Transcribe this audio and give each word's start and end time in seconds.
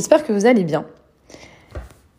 J'espère 0.00 0.26
que 0.26 0.32
vous 0.32 0.46
allez 0.46 0.64
bien. 0.64 0.86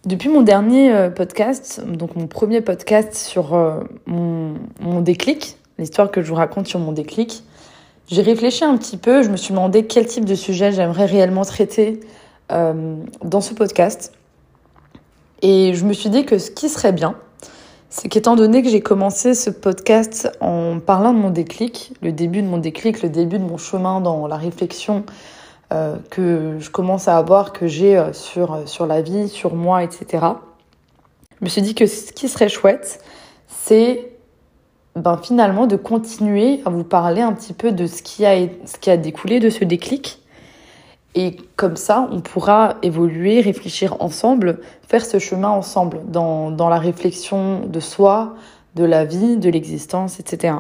Depuis 0.05 0.29
mon 0.29 0.43
dernier 0.43 0.93
euh, 0.93 1.09
podcast, 1.09 1.83
donc 1.83 2.15
mon 2.15 2.27
premier 2.27 2.61
podcast 2.61 3.15
sur 3.15 3.55
euh, 3.55 3.79
mon, 4.05 5.01
déclic, 5.01 5.57
l'histoire 5.79 6.11
que 6.11 6.21
je 6.21 6.29
vous 6.29 6.35
raconte 6.35 6.67
sur 6.67 6.77
mon 6.77 6.91
déclic, 6.91 7.41
j'ai 8.05 8.21
réfléchi 8.21 8.63
un 8.63 8.77
petit 8.77 8.97
peu, 8.97 9.23
je 9.23 9.31
me 9.31 9.35
suis 9.35 9.55
demandé 9.55 9.87
quel 9.87 10.05
type 10.05 10.25
de 10.25 10.35
sujet 10.35 10.71
j'aimerais 10.71 11.07
réellement 11.07 11.43
traiter 11.43 12.01
euh, 12.51 12.97
dans 13.23 13.41
ce 13.41 13.55
podcast. 13.55 14.13
Et 15.41 15.73
je 15.73 15.83
me 15.83 15.93
suis 15.93 16.11
dit 16.11 16.23
que 16.23 16.37
ce 16.37 16.51
qui 16.51 16.69
serait 16.69 16.93
bien, 16.93 17.15
c'est 17.89 18.09
qu'étant 18.09 18.35
donné 18.35 18.61
que 18.61 18.69
j'ai 18.69 18.81
commencé 18.81 19.33
ce 19.33 19.49
podcast 19.49 20.29
en 20.39 20.79
parlant 20.79 21.13
de 21.13 21.17
mon 21.17 21.31
déclic, 21.31 21.93
le 22.03 22.11
début 22.11 22.43
de 22.43 22.47
mon 22.47 22.59
déclic, 22.59 23.01
le 23.01 23.09
début 23.09 23.39
de 23.39 23.43
mon 23.43 23.57
chemin 23.57 24.01
dans 24.01 24.27
la 24.27 24.37
réflexion 24.37 25.03
euh, 25.71 25.95
que 26.09 26.57
je 26.59 26.69
commence 26.69 27.07
à 27.07 27.17
avoir, 27.17 27.53
que 27.53 27.65
j'ai 27.65 27.97
euh, 27.97 28.11
sur, 28.11 28.53
euh, 28.53 28.65
sur 28.65 28.85
la 28.85 29.01
vie, 29.01 29.29
sur 29.29 29.55
moi, 29.55 29.83
etc. 29.83 30.25
Je 31.39 31.45
me 31.45 31.49
suis 31.49 31.61
dit 31.61 31.75
que 31.75 31.85
ce 31.85 32.11
qui 32.11 32.27
serait 32.27 32.49
chouette, 32.49 33.01
c'est 33.47 34.11
ben, 34.97 35.15
finalement 35.15 35.67
de 35.67 35.77
continuer 35.77 36.61
à 36.65 36.69
vous 36.69 36.83
parler 36.83 37.21
un 37.21 37.31
petit 37.31 37.53
peu 37.53 37.71
de 37.71 37.87
ce 37.87 38.03
qui 38.03 38.25
a, 38.25 38.35
ce 38.65 38.77
qui 38.79 38.89
a 38.89 38.97
découlé 38.97 39.39
de 39.39 39.49
ce 39.49 39.63
déclic. 39.63 40.21
Et 41.15 41.37
comme 41.55 41.77
ça, 41.77 42.05
on 42.11 42.19
pourra 42.19 42.75
évoluer, 42.81 43.39
réfléchir 43.39 43.95
ensemble, 44.01 44.59
faire 44.87 45.05
ce 45.05 45.19
chemin 45.19 45.49
ensemble 45.49 46.01
dans, 46.05 46.51
dans 46.51 46.67
la 46.67 46.79
réflexion 46.79 47.61
de 47.65 47.79
soi, 47.79 48.35
de 48.75 48.83
la 48.83 49.05
vie, 49.05 49.37
de 49.37 49.49
l'existence, 49.49 50.19
etc. 50.19 50.55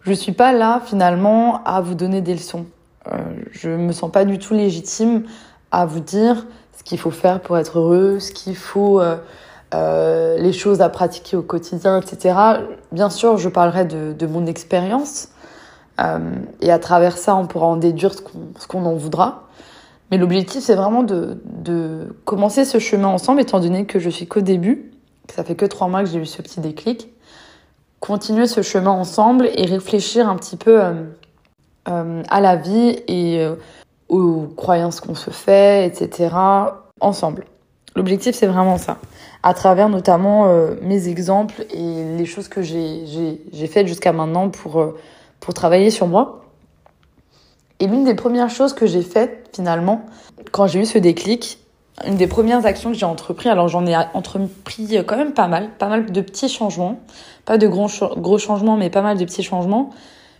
Je 0.00 0.10
ne 0.10 0.16
suis 0.16 0.32
pas 0.32 0.52
là 0.52 0.82
finalement 0.84 1.62
à 1.64 1.80
vous 1.80 1.94
donner 1.94 2.22
des 2.22 2.34
leçons. 2.34 2.66
Euh, 3.08 3.18
je 3.50 3.68
me 3.68 3.92
sens 3.92 4.10
pas 4.10 4.24
du 4.24 4.38
tout 4.38 4.54
légitime 4.54 5.24
à 5.70 5.86
vous 5.86 6.00
dire 6.00 6.46
ce 6.76 6.84
qu'il 6.84 6.98
faut 6.98 7.10
faire 7.10 7.40
pour 7.40 7.58
être 7.58 7.78
heureux, 7.78 8.20
ce 8.20 8.32
qu'il 8.32 8.56
faut, 8.56 9.00
euh, 9.00 9.16
euh, 9.74 10.36
les 10.36 10.52
choses 10.52 10.82
à 10.82 10.88
pratiquer 10.90 11.36
au 11.36 11.42
quotidien, 11.42 12.00
etc. 12.00 12.36
Bien 12.92 13.08
sûr, 13.08 13.38
je 13.38 13.48
parlerai 13.48 13.86
de, 13.86 14.12
de 14.12 14.26
mon 14.26 14.46
expérience 14.46 15.28
euh, 16.00 16.18
et 16.60 16.70
à 16.70 16.78
travers 16.78 17.16
ça, 17.16 17.34
on 17.36 17.46
pourra 17.46 17.66
en 17.66 17.76
déduire 17.76 18.12
ce 18.14 18.66
qu'on 18.66 18.84
en 18.84 18.94
voudra. 18.94 19.48
Mais 20.10 20.18
l'objectif, 20.18 20.62
c'est 20.62 20.74
vraiment 20.74 21.02
de, 21.02 21.38
de, 21.46 22.14
commencer 22.24 22.66
ce 22.66 22.78
chemin 22.78 23.08
ensemble, 23.08 23.40
étant 23.40 23.60
donné 23.60 23.86
que 23.86 23.98
je 23.98 24.10
suis 24.10 24.26
qu'au 24.26 24.42
début, 24.42 24.92
que 25.26 25.34
ça 25.34 25.42
fait 25.42 25.54
que 25.54 25.64
trois 25.64 25.88
mois 25.88 26.02
que 26.02 26.10
j'ai 26.10 26.18
eu 26.18 26.26
ce 26.26 26.42
petit 26.42 26.60
déclic. 26.60 27.08
Continuer 28.00 28.46
ce 28.46 28.62
chemin 28.62 28.90
ensemble 28.90 29.48
et 29.54 29.64
réfléchir 29.64 30.28
un 30.28 30.36
petit 30.36 30.56
peu 30.56 30.82
euh, 30.82 30.92
à 31.86 32.40
la 32.40 32.56
vie 32.56 33.02
et 33.08 33.40
euh, 33.40 33.56
aux 34.08 34.46
croyances 34.56 35.00
qu'on 35.00 35.14
se 35.14 35.30
fait, 35.30 35.86
etc. 35.86 36.34
ensemble. 37.00 37.44
L'objectif, 37.94 38.34
c'est 38.34 38.46
vraiment 38.46 38.78
ça. 38.78 38.98
À 39.42 39.54
travers 39.54 39.88
notamment 39.88 40.46
euh, 40.46 40.74
mes 40.82 41.08
exemples 41.08 41.66
et 41.72 42.16
les 42.16 42.24
choses 42.24 42.48
que 42.48 42.62
j'ai 42.62 43.66
faites 43.66 43.86
jusqu'à 43.86 44.12
maintenant 44.12 44.48
pour, 44.48 44.80
euh, 44.80 44.98
pour 45.40 45.54
travailler 45.54 45.90
sur 45.90 46.06
moi. 46.06 46.44
Et 47.80 47.86
l'une 47.86 48.04
des 48.04 48.14
premières 48.14 48.50
choses 48.50 48.72
que 48.72 48.86
j'ai 48.86 49.02
faites 49.02 49.50
finalement, 49.54 50.06
quand 50.52 50.66
j'ai 50.66 50.80
eu 50.80 50.86
ce 50.86 50.98
déclic, 50.98 51.58
une 52.06 52.16
des 52.16 52.28
premières 52.28 52.64
actions 52.64 52.92
que 52.92 52.96
j'ai 52.96 53.04
entrepris, 53.04 53.48
alors 53.48 53.68
j'en 53.68 53.84
ai 53.86 53.96
entrepris 54.14 54.96
quand 55.06 55.16
même 55.16 55.34
pas 55.34 55.48
mal, 55.48 55.70
pas 55.78 55.88
mal 55.88 56.10
de 56.10 56.20
petits 56.20 56.48
changements, 56.48 57.00
pas 57.44 57.58
de 57.58 57.66
gros, 57.66 57.88
gros 58.16 58.38
changements, 58.38 58.76
mais 58.76 58.88
pas 58.88 59.02
mal 59.02 59.18
de 59.18 59.24
petits 59.24 59.42
changements. 59.42 59.90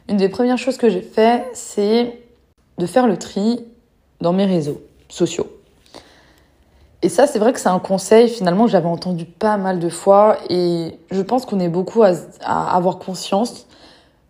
Une 0.08 0.16
des 0.16 0.28
premières 0.28 0.58
choses 0.58 0.76
que 0.76 0.88
j'ai 0.88 1.02
fait, 1.02 1.48
c'est 1.54 2.18
de 2.78 2.86
faire 2.86 3.06
le 3.06 3.16
tri 3.16 3.64
dans 4.20 4.32
mes 4.32 4.44
réseaux 4.44 4.80
sociaux. 5.08 5.46
Et 7.02 7.08
ça, 7.08 7.26
c'est 7.26 7.40
vrai 7.40 7.52
que 7.52 7.58
c'est 7.58 7.68
un 7.68 7.80
conseil 7.80 8.28
finalement 8.28 8.64
que 8.64 8.70
j'avais 8.70 8.88
entendu 8.88 9.24
pas 9.24 9.56
mal 9.56 9.80
de 9.80 9.88
fois 9.88 10.38
et 10.48 10.98
je 11.10 11.20
pense 11.20 11.44
qu'on 11.44 11.58
est 11.58 11.68
beaucoup 11.68 12.04
à, 12.04 12.12
avoir 12.44 12.98
conscience 12.98 13.66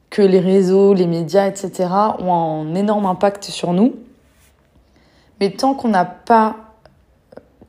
que 0.08 0.22
les 0.22 0.40
réseaux, 0.40 0.94
les 0.94 1.06
médias, 1.06 1.46
etc. 1.46 1.88
ont 2.18 2.32
un 2.32 2.74
énorme 2.74 3.06
impact 3.06 3.44
sur 3.44 3.74
nous. 3.74 3.94
Mais 5.40 5.50
tant 5.50 5.74
qu'on 5.74 5.88
n'a 5.88 6.06
pas 6.06 6.56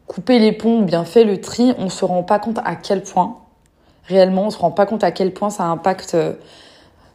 coupé 0.08 0.40
les 0.40 0.52
ponts 0.54 0.82
ou 0.82 0.86
bien 0.86 1.04
fait 1.04 1.26
le 1.26 1.42
tri, 1.42 1.74
on 1.78 1.90
se 1.90 2.06
rend 2.06 2.24
pas 2.24 2.40
compte 2.40 2.60
à 2.64 2.76
quel 2.76 3.04
point, 3.04 3.38
réellement, 4.06 4.44
on 4.44 4.50
se 4.52 4.58
rend 4.58 4.72
pas 4.72 4.86
compte 4.86 5.04
à 5.04 5.12
quel 5.12 5.34
point 5.34 5.50
ça 5.50 5.66
impacte 5.66 6.16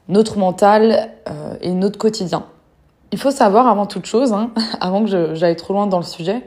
notre 0.09 0.39
mental 0.39 1.11
euh, 1.29 1.57
et 1.61 1.73
notre 1.73 1.99
quotidien. 1.99 2.47
Il 3.13 3.19
faut 3.19 3.31
savoir 3.31 3.69
avant 3.69 3.87
toute 3.87 4.07
chose, 4.07 4.33
hein, 4.33 4.51
avant 4.81 5.05
que 5.05 5.35
j'aille 5.35 5.57
trop 5.57 5.75
loin 5.75 5.87
dans 5.87 5.99
le 5.99 6.05
sujet, 6.05 6.43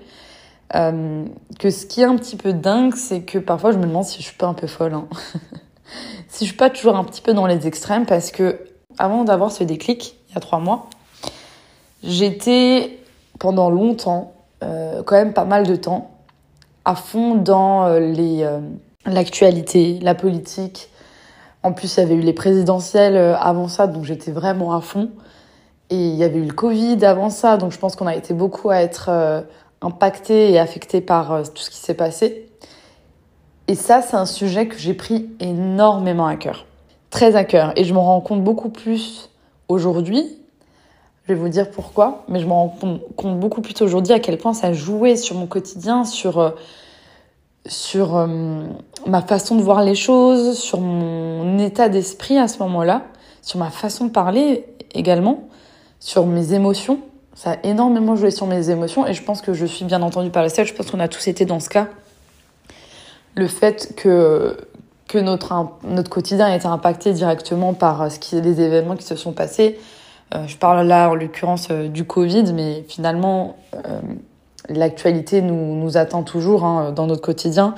euh, 0.76 1.26
que 1.60 1.70
ce 1.70 1.86
qui 1.86 2.02
est 2.02 2.06
un 2.06 2.16
petit 2.16 2.36
peu 2.36 2.54
dingue, 2.54 2.96
c'est 2.96 3.22
que 3.22 3.38
parfois 3.38 3.72
je 3.72 3.78
me 3.78 3.86
demande 3.86 4.06
si 4.06 4.18
je 4.22 4.28
suis 4.28 4.38
pas 4.38 4.48
un 4.48 4.54
peu 4.54 4.68
folle. 4.68 4.94
Hein. 4.94 5.08
si 6.28 6.46
je 6.46 6.50
suis 6.50 6.58
pas 6.58 6.70
toujours 6.70 6.96
un 6.96 7.04
petit 7.04 7.22
peu 7.22 7.34
dans 7.34 7.46
les 7.46 7.68
extrêmes, 7.68 8.06
parce 8.06 8.32
que 8.32 8.60
avant 8.98 9.24
d'avoir 9.24 9.52
ce 9.52 9.64
déclic, 9.64 10.16
il 10.30 10.36
y 10.36 10.38
a 10.38 10.42
trois 10.42 10.60
mois, 10.60 10.88
j'étais 12.04 13.00
pendant 13.40 13.70
longtemps, 13.70 14.34
euh, 14.64 15.04
quand 15.04 15.16
même 15.16 15.34
pas 15.34 15.46
mal 15.46 15.68
de 15.68 15.76
temps, 15.76 16.12
à 16.86 16.96
fond 16.96 17.36
dans 17.36 17.94
les 18.00 18.48
l'actualité, 19.06 20.00
la 20.02 20.16
politique, 20.16 20.91
en 21.64 21.74
plus, 21.74 21.96
il 21.96 22.00
y 22.00 22.04
avait 22.04 22.16
eu 22.16 22.22
les 22.22 22.34
présidentielles 22.34 23.16
euh, 23.16 23.38
avant 23.38 23.68
ça, 23.68 23.88
donc 23.88 24.04
j'étais 24.04 24.32
vraiment 24.32 24.74
à 24.74 24.82
fond. 24.82 25.12
Et 25.90 25.96
il 25.96 26.16
y 26.16 26.24
avait 26.24 26.40
eu 26.40 26.46
le 26.46 26.54
Covid 26.54 27.04
avant 27.06 27.30
ça, 27.30 27.58
donc 27.58 27.72
je 27.72 27.78
pense 27.78 27.96
qu'on 27.96 28.08
a 28.08 28.16
été 28.16 28.34
beaucoup 28.34 28.70
à 28.70 28.78
être 28.78 29.10
euh, 29.10 29.42
impacté 29.82 30.52
et 30.52 30.60
affecté 30.60 31.02
par 31.02 31.32
euh, 31.32 31.44
tout 31.44 31.62
ce 31.62 31.70
qui 31.70 31.78
s'est 31.78 31.94
passé. 31.94 32.50
Et 33.68 33.76
ça, 33.76 34.02
c'est 34.02 34.16
un 34.16 34.26
sujet 34.26 34.68
que 34.68 34.78
j'ai 34.78 34.94
pris 34.94 35.30
énormément 35.40 36.26
à 36.26 36.36
cœur. 36.36 36.66
Très 37.10 37.36
à 37.36 37.44
cœur. 37.44 37.74
Et 37.76 37.84
je 37.84 37.94
m'en 37.94 38.04
rends 38.04 38.22
compte 38.22 38.44
beaucoup 38.44 38.70
plus 38.70 39.30
aujourd'hui. 39.68 40.38
Je 41.24 41.34
vais 41.34 41.40
vous 41.40 41.50
dire 41.50 41.70
pourquoi, 41.70 42.24
mais 42.28 42.40
je 42.40 42.48
m'en 42.48 42.68
rends 42.68 43.00
compte 43.16 43.40
beaucoup 43.40 43.62
plus 43.62 43.80
aujourd'hui 43.82 44.14
à 44.14 44.20
quel 44.20 44.38
point 44.38 44.54
ça 44.54 44.74
jouait 44.74 45.16
sur 45.16 45.36
mon 45.36 45.46
quotidien, 45.46 46.04
sur 46.04 46.56
sur 47.66 48.16
euh, 48.16 48.28
ma 49.08 49.22
façon 49.22 49.56
de 49.56 49.62
voir 49.62 49.84
les 49.84 49.96
choses, 49.96 50.58
sur 50.58 50.80
mon 50.80 51.60
état 51.60 51.90
d'esprit 51.90 52.38
à 52.38 52.48
ce 52.48 52.60
moment-là, 52.60 53.04
sur 53.42 53.60
ma 53.60 53.70
façon 53.70 54.06
de 54.06 54.12
parler 54.12 54.66
également, 54.94 55.48
sur 56.00 56.26
mes 56.26 56.54
émotions. 56.54 57.00
Ça 57.34 57.52
a 57.52 57.58
énormément 57.64 58.16
joué 58.16 58.32
sur 58.32 58.48
mes 58.48 58.70
émotions 58.70 59.08
et 59.08 59.14
je 59.14 59.24
pense 59.24 59.42
que 59.42 59.54
je 59.54 59.66
suis 59.66 59.86
bien 59.86 60.02
entendue 60.02 60.32
par 60.32 60.44
la 60.44 60.50
seule. 60.50 60.66
Je 60.66 60.74
pense 60.74 60.92
qu'on 60.92 61.00
a 61.00 61.08
tous 61.08 61.28
été 61.28 61.46
dans 61.46 61.60
ce 61.60 61.70
cas. 61.70 61.88
Le 63.36 63.48
fait 63.48 63.94
que, 63.96 64.58
que 65.08 65.18
notre, 65.18 65.54
notre 65.84 66.10
quotidien 66.10 66.48
a 66.48 66.56
été 66.56 66.68
impacté 66.68 67.14
directement 67.14 67.74
par 67.74 68.12
ce 68.12 68.20
qui, 68.20 68.40
les 68.42 68.60
événements 68.60 68.96
qui 68.96 69.06
se 69.06 69.16
sont 69.16 69.32
passés. 69.32 69.78
Euh, 70.34 70.48
je 70.48 70.58
parle 70.58 70.88
là 70.88 71.10
en 71.10 71.16
l'occurrence 71.16 71.68
euh, 71.72 71.88
du 71.88 72.06
Covid, 72.06 72.54
mais 72.54 72.86
finalement, 72.88 73.58
euh, 73.76 74.00
l'actualité 74.70 75.42
nous, 75.42 75.76
nous 75.76 75.98
attend 75.98 76.24
toujours 76.24 76.66
hein, 76.66 76.92
dans 76.92 77.08
notre 77.08 77.22
quotidien, 77.22 77.76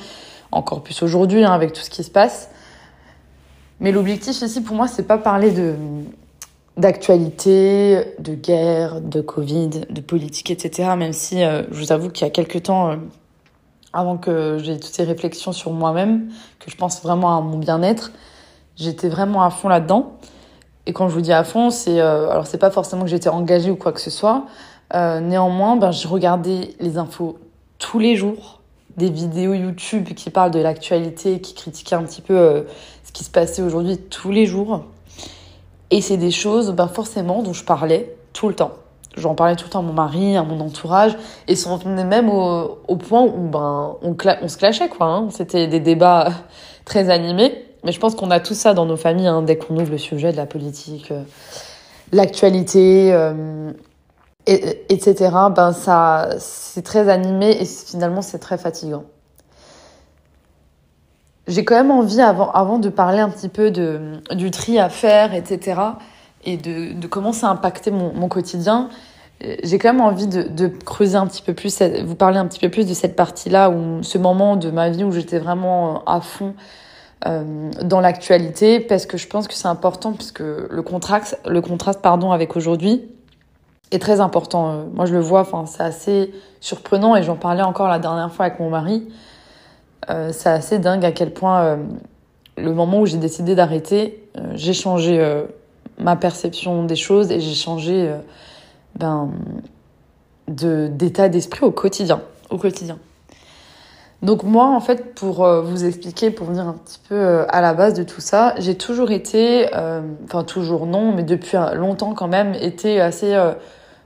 encore 0.51 0.81
plus 0.81 1.01
aujourd'hui 1.03 1.43
hein, 1.43 1.51
avec 1.51 1.73
tout 1.73 1.81
ce 1.81 1.89
qui 1.89 2.03
se 2.03 2.11
passe. 2.11 2.49
Mais 3.79 3.91
l'objectif 3.91 4.41
ici 4.41 4.61
pour 4.61 4.75
moi, 4.75 4.87
c'est 4.87 5.03
pas 5.07 5.17
parler 5.17 5.51
de 5.51 5.75
d'actualité, 6.77 8.15
de 8.17 8.33
guerre, 8.33 8.99
de 8.99 9.21
Covid, 9.21 9.69
de 9.89 10.01
politique, 10.01 10.49
etc. 10.49 10.89
Même 10.97 11.13
si 11.13 11.43
euh, 11.43 11.63
je 11.71 11.79
vous 11.79 11.91
avoue 11.91 12.09
qu'il 12.09 12.25
y 12.25 12.27
a 12.27 12.31
quelques 12.31 12.63
temps, 12.63 12.91
euh, 12.91 12.95
avant 13.93 14.17
que 14.17 14.57
j'ai 14.57 14.79
toutes 14.79 14.93
ces 14.93 15.03
réflexions 15.03 15.51
sur 15.51 15.71
moi-même, 15.71 16.31
que 16.59 16.71
je 16.71 16.75
pense 16.75 17.03
vraiment 17.03 17.37
à 17.37 17.41
mon 17.41 17.59
bien-être, 17.59 18.11
j'étais 18.75 19.07
vraiment 19.07 19.43
à 19.43 19.51
fond 19.51 19.67
là-dedans. 19.67 20.13
Et 20.85 20.93
quand 20.93 21.07
je 21.07 21.13
vous 21.13 21.21
dis 21.21 21.31
à 21.31 21.43
fond, 21.43 21.69
c'est 21.69 22.01
euh, 22.01 22.29
alors 22.29 22.47
c'est 22.47 22.57
pas 22.57 22.71
forcément 22.71 23.03
que 23.03 23.09
j'étais 23.09 23.29
engagée 23.29 23.69
ou 23.69 23.75
quoi 23.75 23.91
que 23.91 24.01
ce 24.01 24.09
soit, 24.09 24.45
euh, 24.93 25.19
néanmoins, 25.19 25.75
ben, 25.75 25.91
je 25.91 26.07
regardais 26.07 26.69
les 26.79 26.97
infos 26.97 27.39
tous 27.79 27.99
les 27.99 28.15
jours, 28.15 28.61
des 28.97 29.09
vidéos 29.09 29.53
YouTube 29.53 30.09
qui 30.13 30.29
parlent 30.29 30.51
de 30.51 30.59
l'actualité, 30.59 31.41
qui 31.41 31.53
critiquaient 31.53 31.95
un 31.95 32.03
petit 32.03 32.21
peu 32.21 32.37
euh, 32.37 32.63
ce 33.03 33.11
qui 33.11 33.23
se 33.23 33.31
passait 33.31 33.61
aujourd'hui 33.61 33.97
tous 33.97 34.31
les 34.31 34.45
jours. 34.45 34.83
Et 35.89 36.01
c'est 36.01 36.17
des 36.17 36.31
choses, 36.31 36.71
ben, 36.71 36.87
forcément, 36.87 37.41
dont 37.41 37.53
je 37.53 37.63
parlais 37.63 38.15
tout 38.33 38.47
le 38.47 38.55
temps. 38.55 38.71
J'en 39.15 39.35
parlais 39.35 39.55
tout 39.55 39.65
le 39.65 39.69
temps 39.69 39.79
à 39.79 39.83
mon 39.83 39.93
mari, 39.93 40.35
à 40.35 40.43
mon 40.43 40.59
entourage, 40.59 41.15
et 41.47 41.55
ça 41.55 41.69
en 41.69 41.77
venait 41.77 42.03
même 42.03 42.29
au, 42.29 42.95
point 42.95 43.21
où 43.21 43.47
ben, 43.47 43.95
on, 44.01 44.47
se 44.47 44.57
clashait, 44.57 44.89
quoi. 44.89 45.07
Hein. 45.07 45.27
C'était 45.29 45.67
des 45.67 45.79
débats 45.79 46.31
très 46.85 47.09
animés. 47.09 47.53
Mais 47.83 47.91
je 47.91 47.99
pense 47.99 48.15
qu'on 48.15 48.31
a 48.31 48.39
tout 48.39 48.53
ça 48.53 48.73
dans 48.73 48.85
nos 48.85 48.95
familles, 48.95 49.27
hein, 49.27 49.41
dès 49.41 49.57
qu'on 49.57 49.75
ouvre 49.77 49.91
le 49.91 49.97
sujet 49.97 50.31
de 50.31 50.37
la 50.37 50.45
politique, 50.45 51.11
euh, 51.11 51.21
l'actualité, 52.13 53.13
et, 54.47 54.83
etc. 54.89 55.31
Ben 55.55 55.71
ça, 55.73 56.29
c'est 56.39 56.83
très 56.83 57.09
animé 57.09 57.61
et 57.61 57.65
finalement 57.65 58.21
c'est 58.21 58.39
très 58.39 58.57
fatigant. 58.57 59.03
J'ai 61.47 61.65
quand 61.65 61.75
même 61.75 61.91
envie, 61.91 62.21
avant, 62.21 62.51
avant 62.51 62.79
de 62.79 62.87
parler 62.89 63.19
un 63.19 63.29
petit 63.29 63.49
peu 63.49 63.69
de, 63.69 64.21
du 64.31 64.49
tri 64.49 64.79
à 64.79 64.87
faire, 64.89 65.33
etc., 65.33 65.81
et 66.45 66.57
de, 66.57 66.93
de 66.93 67.07
comment 67.07 67.31
ça 67.31 67.47
a 67.47 67.51
impacté 67.51 67.89
mon, 67.91 68.13
mon 68.13 68.27
quotidien, 68.27 68.89
j'ai 69.63 69.77
quand 69.77 69.91
même 69.91 70.01
envie 70.01 70.27
de, 70.27 70.43
de, 70.43 70.67
creuser 70.67 71.17
un 71.17 71.27
petit 71.27 71.41
peu 71.41 71.53
plus, 71.53 71.81
vous 71.81 72.15
parler 72.15 72.37
un 72.37 72.47
petit 72.47 72.59
peu 72.59 72.69
plus 72.69 72.87
de 72.87 72.93
cette 72.93 73.15
partie-là, 73.15 73.69
où 73.69 74.03
ce 74.03 74.17
moment 74.17 74.55
de 74.55 74.71
ma 74.71 74.89
vie 74.89 75.03
où 75.03 75.11
j'étais 75.11 75.39
vraiment 75.39 76.03
à 76.05 76.21
fond 76.21 76.53
euh, 77.25 77.71
dans 77.81 77.99
l'actualité, 77.99 78.79
parce 78.79 79.05
que 79.05 79.17
je 79.17 79.27
pense 79.27 79.47
que 79.47 79.53
c'est 79.53 79.67
important, 79.67 80.13
puisque 80.13 80.39
le 80.41 80.81
contraste, 80.81 81.39
le 81.45 81.61
contraste 81.61 82.01
pardon, 82.01 82.31
avec 82.31 82.55
aujourd'hui 82.55 83.03
est 83.95 83.99
très 83.99 84.19
important. 84.19 84.71
Euh, 84.71 84.83
moi, 84.93 85.05
je 85.05 85.13
le 85.13 85.19
vois, 85.19 85.41
enfin, 85.41 85.65
c'est 85.65 85.83
assez 85.83 86.33
surprenant, 86.59 87.15
et 87.15 87.23
j'en 87.23 87.35
parlais 87.35 87.63
encore 87.63 87.87
la 87.87 87.99
dernière 87.99 88.31
fois 88.31 88.45
avec 88.45 88.59
mon 88.59 88.69
mari. 88.69 89.07
Euh, 90.09 90.29
c'est 90.31 90.49
assez 90.49 90.79
dingue 90.79 91.05
à 91.05 91.11
quel 91.11 91.31
point 91.31 91.63
euh, 91.63 91.77
le 92.57 92.73
moment 92.73 93.01
où 93.01 93.05
j'ai 93.05 93.17
décidé 93.17 93.55
d'arrêter, 93.55 94.27
euh, 94.37 94.41
j'ai 94.55 94.73
changé 94.73 95.43
ma 95.97 96.15
perception 96.15 96.83
des 96.83 96.95
choses 96.95 97.31
et 97.31 97.39
j'ai 97.39 97.53
changé 97.53 98.11
ben, 98.95 99.31
de, 100.47 100.87
d'état 100.87 101.29
d'esprit 101.29 101.65
au 101.65 101.71
quotidien. 101.71 102.21
Au 102.49 102.57
quotidien. 102.57 102.97
Donc 104.21 104.43
moi, 104.43 104.67
en 104.67 104.79
fait, 104.79 105.15
pour 105.15 105.45
vous 105.45 105.83
expliquer, 105.83 106.31
pour 106.31 106.47
venir 106.47 106.65
un 106.65 106.73
petit 106.73 106.99
peu 107.09 107.45
à 107.49 107.59
la 107.59 107.73
base 107.73 107.93
de 107.93 108.03
tout 108.03 108.21
ça, 108.21 108.55
j'ai 108.57 108.75
toujours 108.75 109.11
été, 109.11 109.67
enfin 110.23 110.43
toujours 110.43 110.85
non, 110.85 111.11
mais 111.11 111.23
depuis 111.23 111.57
longtemps 111.73 112.13
quand 112.13 112.29
même, 112.29 112.53
été 112.53 113.01
assez 113.01 113.35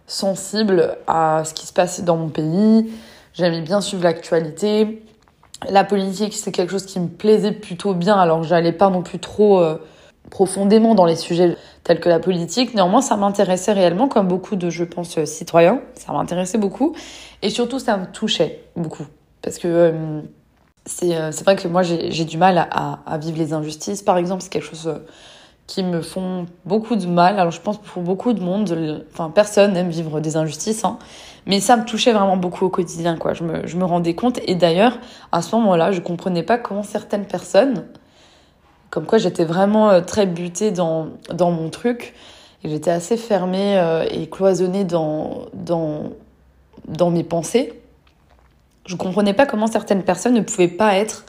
sensible 0.07 0.97
à 1.05 1.43
ce 1.45 1.53
qui 1.53 1.67
se 1.67 1.73
passait 1.73 2.01
dans 2.01 2.17
mon 2.17 2.29
pays. 2.29 2.91
J'aimais 3.33 3.61
bien 3.61 3.81
suivre 3.81 4.03
l'actualité. 4.03 5.03
La 5.69 5.83
politique, 5.83 6.33
c'est 6.33 6.51
quelque 6.51 6.71
chose 6.71 6.85
qui 6.85 6.99
me 6.99 7.07
plaisait 7.07 7.51
plutôt 7.51 7.93
bien, 7.93 8.15
alors 8.15 8.43
j'allais 8.43 8.71
pas 8.71 8.89
non 8.89 9.03
plus 9.03 9.19
trop 9.19 9.63
profondément 10.29 10.95
dans 10.95 11.05
les 11.05 11.15
sujets 11.15 11.55
tels 11.83 11.99
que 11.99 12.09
la 12.09 12.19
politique. 12.19 12.73
Néanmoins, 12.73 13.01
ça 13.01 13.15
m'intéressait 13.17 13.73
réellement, 13.73 14.07
comme 14.07 14.27
beaucoup 14.27 14.55
de, 14.55 14.69
je 14.69 14.83
pense, 14.83 15.23
citoyens. 15.25 15.81
Ça 15.95 16.13
m'intéressait 16.13 16.57
beaucoup. 16.57 16.95
Et 17.41 17.49
surtout, 17.49 17.79
ça 17.79 17.97
me 17.97 18.05
touchait 18.05 18.63
beaucoup. 18.75 19.05
Parce 19.41 19.57
que 19.57 19.67
euh, 19.67 20.21
euh, 21.03 21.31
c'est 21.31 21.43
vrai 21.43 21.55
que 21.55 21.67
moi, 21.67 21.83
j'ai 21.83 22.25
du 22.25 22.37
mal 22.37 22.67
à, 22.71 23.17
vivre 23.17 23.37
les 23.37 23.53
injustices. 23.53 24.01
Par 24.01 24.17
exemple, 24.17 24.41
c'est 24.41 24.49
quelque 24.49 24.67
chose 24.67 24.87
euh, 24.87 24.99
qui 25.67 25.83
me 25.83 26.01
font 26.01 26.45
beaucoup 26.65 26.95
de 26.95 27.05
mal. 27.05 27.39
Alors, 27.39 27.51
je 27.51 27.61
pense 27.61 27.77
pour 27.77 28.01
beaucoup 28.01 28.33
de 28.33 28.41
monde, 28.41 29.03
enfin, 29.11 29.29
personne 29.29 29.73
n'aime 29.73 29.89
vivre 29.89 30.21
des 30.21 30.37
injustices. 30.37 30.85
Hein. 30.85 30.97
Mais 31.45 31.59
ça 31.59 31.77
me 31.77 31.85
touchait 31.85 32.13
vraiment 32.13 32.37
beaucoup 32.37 32.65
au 32.65 32.69
quotidien, 32.69 33.17
quoi. 33.17 33.33
Je 33.33 33.43
me, 33.43 33.67
je 33.67 33.77
me 33.77 33.83
rendais 33.83 34.15
compte. 34.15 34.39
Et 34.47 34.55
d'ailleurs, 34.55 34.97
à 35.31 35.41
ce 35.41 35.55
moment-là, 35.57 35.91
je 35.91 35.99
comprenais 35.99 36.43
pas 36.43 36.57
comment 36.57 36.83
certaines 36.83 37.25
personnes, 37.25 37.85
comme 38.89 39.05
quoi 39.05 39.17
j'étais 39.17 39.45
vraiment 39.45 40.01
très 40.01 40.25
butée 40.25 40.71
dans, 40.71 41.07
dans 41.33 41.51
mon 41.51 41.69
truc, 41.69 42.15
et 42.63 42.69
j'étais 42.69 42.91
assez 42.91 43.17
fermée 43.17 43.81
et 44.09 44.29
cloisonnée 44.29 44.85
dans, 44.85 45.45
dans, 45.53 46.11
dans 46.87 47.11
mes 47.11 47.23
pensées. 47.23 47.81
Je 48.85 48.95
comprenais 48.95 49.33
pas 49.33 49.45
comment 49.45 49.67
certaines 49.67 50.03
personnes 50.03 50.33
ne 50.33 50.41
pouvaient 50.41 50.69
pas 50.69 50.95
être 50.95 51.25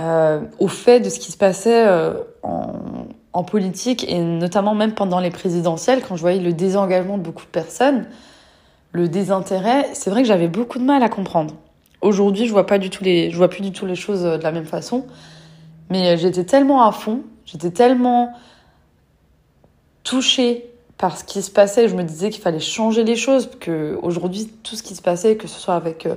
euh, 0.00 0.40
au 0.58 0.66
fait 0.66 0.98
de 0.98 1.08
ce 1.08 1.20
qui 1.20 1.30
se 1.30 1.36
passait 1.36 1.86
euh, 1.86 2.14
en, 2.42 3.44
politique 3.44 4.04
et 4.08 4.18
notamment 4.18 4.74
même 4.74 4.92
pendant 4.92 5.20
les 5.20 5.30
présidentielles, 5.30 6.02
quand 6.02 6.16
je 6.16 6.20
voyais 6.20 6.40
le 6.40 6.52
désengagement 6.52 7.18
de 7.18 7.22
beaucoup 7.22 7.44
de 7.44 7.50
personnes, 7.50 8.06
le 8.92 9.08
désintérêt, 9.08 9.88
c'est 9.92 10.10
vrai 10.10 10.22
que 10.22 10.28
j'avais 10.28 10.48
beaucoup 10.48 10.78
de 10.78 10.84
mal 10.84 11.02
à 11.02 11.08
comprendre. 11.08 11.54
Aujourd'hui, 12.00 12.46
je 12.46 12.52
vois 12.52 12.66
pas 12.66 12.78
du 12.78 12.90
tout 12.90 13.04
les, 13.04 13.30
je 13.30 13.36
vois 13.36 13.48
plus 13.48 13.60
du 13.60 13.70
tout 13.70 13.86
les 13.86 13.94
choses 13.94 14.24
euh, 14.24 14.38
de 14.38 14.42
la 14.42 14.50
même 14.50 14.66
façon, 14.66 15.06
mais 15.90 16.16
j'étais 16.16 16.44
tellement 16.44 16.86
à 16.86 16.90
fond, 16.90 17.22
j'étais 17.44 17.70
tellement 17.70 18.32
touchée 20.02 20.70
par 20.98 21.16
ce 21.16 21.24
qui 21.24 21.42
se 21.42 21.50
passait. 21.50 21.88
Je 21.88 21.94
me 21.94 22.02
disais 22.02 22.30
qu'il 22.30 22.42
fallait 22.42 22.60
changer 22.60 23.04
les 23.04 23.16
choses, 23.16 23.48
que 23.60 23.98
aujourd'hui 24.02 24.50
tout 24.62 24.74
ce 24.74 24.82
qui 24.82 24.94
se 24.94 25.02
passait, 25.02 25.36
que 25.36 25.46
ce 25.46 25.60
soit 25.60 25.74
avec 25.74 26.08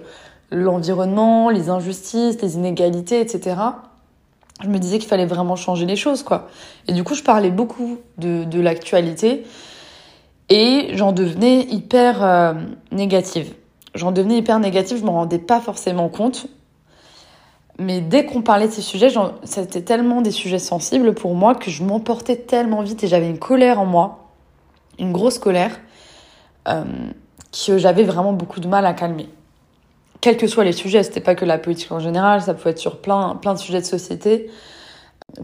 l'environnement, 0.51 1.49
les 1.49 1.69
injustices, 1.69 2.41
les 2.41 2.55
inégalités, 2.55 3.19
etc. 3.19 3.57
Je 4.61 4.69
me 4.69 4.79
disais 4.79 4.97
qu'il 4.97 5.07
fallait 5.07 5.25
vraiment 5.25 5.55
changer 5.55 5.85
les 5.85 5.95
choses, 5.95 6.23
quoi. 6.23 6.47
Et 6.87 6.93
du 6.93 7.03
coup, 7.03 7.13
je 7.13 7.23
parlais 7.23 7.51
beaucoup 7.51 7.99
de, 8.17 8.43
de 8.43 8.59
l'actualité 8.59 9.45
et 10.49 10.89
j'en 10.93 11.11
devenais 11.11 11.61
hyper 11.61 12.23
euh, 12.23 12.53
négative. 12.91 13.53
J'en 13.93 14.11
devenais 14.11 14.37
hyper 14.37 14.59
négative, 14.59 14.97
je 14.99 15.05
m'en 15.05 15.13
rendais 15.13 15.39
pas 15.39 15.59
forcément 15.59 16.09
compte. 16.09 16.47
Mais 17.79 18.01
dès 18.01 18.25
qu'on 18.25 18.41
parlait 18.41 18.67
de 18.67 18.71
ces 18.71 18.81
sujets, 18.81 19.09
c'était 19.43 19.81
tellement 19.81 20.21
des 20.21 20.31
sujets 20.31 20.59
sensibles 20.59 21.13
pour 21.13 21.35
moi 21.35 21.53
que 21.53 21.69
je 21.69 21.83
m'emportais 21.83 22.35
tellement 22.35 22.81
vite 22.81 23.03
et 23.03 23.07
j'avais 23.07 23.29
une 23.29 23.37
colère 23.37 23.79
en 23.79 23.85
moi 23.85 24.27
une 24.99 25.11
grosse 25.11 25.39
colère 25.39 25.79
euh, 26.67 26.83
que 27.65 27.77
j'avais 27.77 28.03
vraiment 28.03 28.33
beaucoup 28.33 28.59
de 28.59 28.67
mal 28.67 28.85
à 28.85 28.93
calmer. 28.93 29.29
Quels 30.21 30.37
que 30.37 30.47
soient 30.47 30.63
les 30.63 30.71
sujets, 30.71 31.03
c'était 31.03 31.21
pas 31.21 31.35
que 31.35 31.45
la 31.45 31.57
politique 31.57 31.91
en 31.91 31.99
général, 31.99 32.41
ça 32.41 32.53
pouvait 32.53 32.71
être 32.71 32.79
sur 32.79 33.01
plein, 33.01 33.35
plein 33.35 33.53
de 33.53 33.59
sujets 33.59 33.81
de 33.81 33.85
société. 33.85 34.49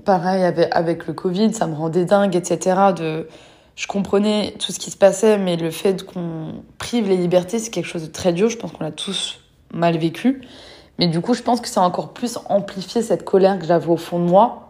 Pareil 0.05 0.43
avec, 0.43 1.07
le 1.07 1.13
Covid, 1.13 1.53
ça 1.53 1.67
me 1.67 1.75
rendait 1.75 2.05
dingue, 2.05 2.35
etc. 2.35 2.93
De, 2.95 3.27
je 3.75 3.87
comprenais 3.87 4.55
tout 4.59 4.71
ce 4.71 4.79
qui 4.79 4.91
se 4.91 4.97
passait, 4.97 5.37
mais 5.37 5.57
le 5.57 5.71
fait 5.71 6.03
qu'on 6.03 6.63
prive 6.77 7.07
les 7.07 7.17
libertés, 7.17 7.59
c'est 7.59 7.69
quelque 7.69 7.85
chose 7.85 8.03
de 8.03 8.11
très 8.11 8.33
dur. 8.33 8.49
Je 8.49 8.57
pense 8.57 8.71
qu'on 8.71 8.83
l'a 8.83 8.91
tous 8.91 9.39
mal 9.73 9.97
vécu. 9.97 10.41
Mais 10.99 11.07
du 11.07 11.21
coup, 11.21 11.33
je 11.33 11.41
pense 11.41 11.59
que 11.59 11.67
ça 11.67 11.81
a 11.81 11.83
encore 11.83 12.13
plus 12.13 12.37
amplifié 12.49 13.01
cette 13.01 13.25
colère 13.25 13.59
que 13.59 13.65
j'avais 13.65 13.89
au 13.89 13.97
fond 13.97 14.19
de 14.19 14.29
moi 14.29 14.63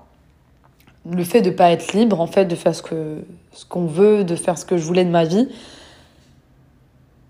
le 1.09 1.23
fait 1.23 1.41
de 1.41 1.49
pas 1.49 1.71
être 1.71 1.93
libre, 1.93 2.19
en 2.21 2.27
fait, 2.27 2.45
de 2.45 2.55
faire 2.55 2.73
ce 2.73 2.81
que 2.81 3.17
ce 3.51 3.65
qu'on 3.65 3.85
veut, 3.85 4.23
de 4.23 4.35
faire 4.35 4.57
ce 4.57 4.65
que 4.65 4.77
je 4.77 4.83
voulais 4.83 5.05
de 5.05 5.09
ma 5.09 5.25
vie, 5.25 5.47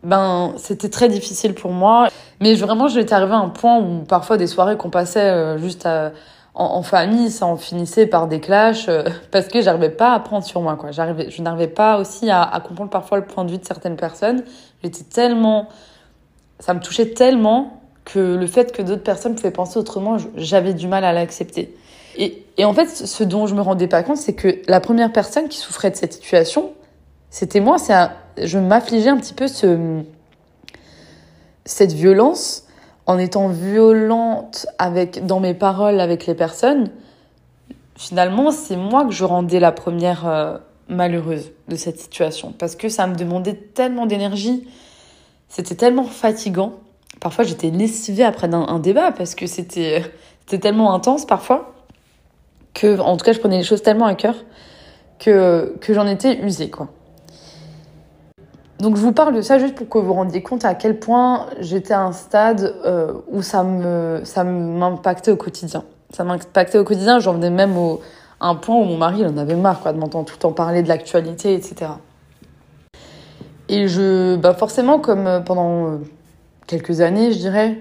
ben 0.04 0.54
c'était 0.58 0.90
très 0.90 1.10
difficile 1.10 1.54
pour 1.54 1.72
moi. 1.72 2.10
Mais 2.40 2.54
vraiment, 2.56 2.88
j'étais 2.88 3.14
arrivée 3.14 3.34
à 3.34 3.38
un 3.38 3.50
point 3.50 3.80
où 3.80 4.04
parfois 4.04 4.38
des 4.38 4.48
soirées 4.48 4.78
qu'on 4.78 4.90
passait 4.90 5.30
euh, 5.30 5.58
juste 5.58 5.86
en, 5.86 6.12
en, 6.56 6.84
famille, 6.84 7.32
ça 7.32 7.46
en 7.46 7.58
finissait 7.58 8.06
par 8.06 8.28
des 8.28 8.40
clashs 8.40 8.90
euh, 8.90 9.04
parce 9.32 9.48
que 9.48 9.62
j'arrivais 9.62 9.90
pas 9.90 10.14
à 10.14 10.20
prendre 10.20 10.46
sur 10.46 10.62
moi. 10.62 10.76
Quoi. 10.76 10.92
J'arrivais, 10.92 11.30
je 11.30 11.42
n'arrivais 11.42 11.68
pas 11.68 11.98
aussi 11.98 12.30
à, 12.30 12.44
à 12.44 12.60
comprendre 12.60 12.90
parfois 12.90 13.18
le 13.18 13.26
point 13.26 13.46
de 13.46 13.52
vue 13.52 13.58
de 13.58 13.66
certaines 13.66 13.96
personnes. 13.96 14.44
J'étais 14.84 15.04
tellement, 15.04 15.70
ça 16.60 16.74
me 16.74 16.80
touchait 16.80 17.12
tellement 17.12 17.80
que 18.06 18.36
le 18.36 18.48
fait 18.48 18.74
que 18.74 18.82
d'autres 18.82 19.04
personnes 19.04 19.36
pouvaient 19.36 19.52
penser 19.52 19.80
autrement, 19.80 20.18
j'avais 20.36 20.74
du 20.74 20.88
mal 20.88 21.06
à 21.06 21.14
l'accepter. 21.14 21.74
Et, 22.18 22.46
et, 22.58 22.66
en 22.66 22.74
fait, 22.74 22.88
ce 22.89 23.24
dont 23.24 23.48
je 23.48 23.56
me 23.56 23.62
rendais 23.62 23.88
pas 23.88 24.04
compte, 24.04 24.18
c'est 24.18 24.34
que 24.34 24.62
la 24.68 24.80
première 24.80 25.12
personne 25.12 25.48
qui 25.48 25.58
souffrait 25.58 25.89
de 25.89 25.96
cette 25.96 26.13
situation, 26.13 26.72
c'était 27.30 27.60
moi. 27.60 27.77
C'est 27.80 27.94
je 28.42 28.60
m'affligeais 28.60 29.10
un 29.10 29.18
petit 29.18 29.34
peu 29.34 29.48
ce, 29.48 30.02
cette 31.66 31.94
violence 31.94 32.68
en 33.06 33.18
étant 33.18 33.50
violente 33.50 34.66
avec, 34.78 35.25
dans 35.25 35.40
mes 35.40 35.54
paroles 35.54 36.00
avec 36.00 36.25
les 36.25 36.36
personnes. 36.36 36.90
Finalement, 37.96 38.52
c'est 38.52 38.78
moi 38.78 39.06
que 39.06 39.12
je 39.12 39.24
rendais 39.24 39.60
la 39.60 39.72
première 39.72 40.28
euh, 40.28 40.58
malheureuse 40.88 41.52
de 41.68 41.75
cette 41.75 42.00
situation 42.00 42.54
parce 42.58 42.75
que 42.75 42.90
ça 42.90 43.08
me 43.08 43.16
demandait 43.16 43.54
tellement 43.54 44.06
d'énergie, 44.06 44.68
c'était 45.48 45.75
tellement 45.75 46.06
fatigant. 46.06 46.74
Parfois, 47.20 47.44
j'étais 47.44 47.70
lessivée 47.70 48.24
après 48.24 48.54
un, 48.54 48.80
débat 48.80 49.12
parce 49.12 49.36
que 49.36 49.48
c'était 49.48 50.04
c'était 50.42 50.60
tellement 50.60 50.94
intense 50.94 51.25
parfois 51.25 51.74
que, 52.74 53.00
en 53.00 53.16
tout 53.18 53.24
cas, 53.24 53.34
je 53.34 53.40
prenais 53.40 53.58
les 53.58 53.63
choses 53.63 53.84
tellement 53.84 54.08
à 54.08 54.16
cœur 54.16 54.36
que, 55.20 55.78
que 55.80 55.94
j'en 55.94 56.08
étais 56.08 56.40
usée, 56.44 56.70
quoi. 56.70 56.90
Donc 58.84 58.98
je 58.98 59.02
vous 59.02 59.13
parle 59.13 59.34
de 59.34 59.40
ça 59.40 59.60
juste 59.60 59.75
pour 59.75 59.88
que 59.88 59.98
vous 59.98 60.08
vous 60.08 60.13
rendiez 60.13 60.44
compte 60.44 60.66
à 60.66 60.75
quel 60.75 61.00
point 61.00 61.46
j'étais 61.62 61.94
à 61.94 62.02
un 62.02 62.12
stade 62.12 62.75
euh, 62.84 63.13
où 63.32 63.42
ça 63.42 63.63
me 63.63 64.20
ça 64.25 64.44
m'impactait 64.44 65.32
au 65.32 65.38
quotidien. 65.38 65.86
Ça 66.10 66.25
m'impactait 66.25 66.80
au 66.80 66.84
quotidien, 66.84 67.20
j'en 67.20 67.32
venais 67.32 67.50
même 67.50 67.78
au, 67.78 68.02
à 68.42 68.50
un 68.50 68.56
point 68.56 68.75
où 68.75 68.84
mon 68.84 68.98
mari 68.98 69.25
en 69.25 69.38
avait 69.38 69.56
marre 69.56 69.94
de 69.94 69.98
m'entendre 69.98 70.25
tout 70.25 70.34
le 70.36 70.40
temps 70.40 70.52
parler 70.52 70.84
de 70.84 70.90
l'actualité, 70.90 71.54
etc. 71.54 71.92
Et 73.70 73.88
je, 73.88 74.36
bah 74.36 74.54
forcément, 74.54 75.00
comme 75.00 75.28
euh, 75.28 75.40
pendant 75.40 75.88
euh, 75.88 75.98
quelques 76.68 77.00
années, 77.00 77.32
je 77.32 77.38
dirais, 77.38 77.78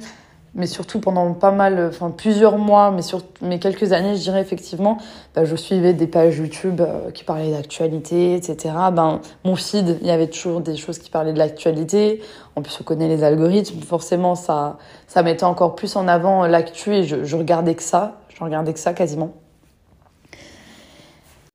mais 0.54 0.66
surtout 0.66 1.00
pendant 1.00 1.32
pas 1.32 1.50
mal, 1.50 1.88
enfin 1.88 2.10
plusieurs 2.10 2.58
mois, 2.58 2.90
mais 2.90 3.02
sur 3.02 3.22
quelques 3.60 3.92
années, 3.92 4.16
je 4.16 4.20
dirais 4.20 4.40
effectivement, 4.40 4.98
bah, 5.34 5.44
je 5.44 5.56
suivais 5.56 5.94
des 5.94 6.06
pages 6.06 6.38
YouTube 6.38 6.80
euh, 6.80 7.10
qui 7.10 7.24
parlaient 7.24 7.52
d'actualité, 7.52 8.34
etc. 8.34 8.74
Ben 8.92 9.20
mon 9.44 9.56
feed, 9.56 9.98
il 10.02 10.06
y 10.06 10.10
avait 10.10 10.26
toujours 10.26 10.60
des 10.60 10.76
choses 10.76 10.98
qui 10.98 11.10
parlaient 11.10 11.32
de 11.32 11.38
l'actualité. 11.38 12.22
En 12.54 12.62
plus, 12.62 12.78
on 12.80 12.84
connaît 12.84 13.08
les 13.08 13.24
algorithmes, 13.24 13.80
forcément 13.80 14.34
ça 14.34 14.78
ça 15.06 15.22
mettait 15.22 15.44
encore 15.44 15.74
plus 15.74 15.96
en 15.96 16.06
avant 16.06 16.46
l'actu 16.46 16.94
et 16.94 17.04
je, 17.04 17.24
je 17.24 17.36
regardais 17.36 17.74
que 17.74 17.82
ça, 17.82 18.20
je 18.28 18.42
regardais 18.44 18.72
que 18.72 18.80
ça 18.80 18.92
quasiment. 18.92 19.32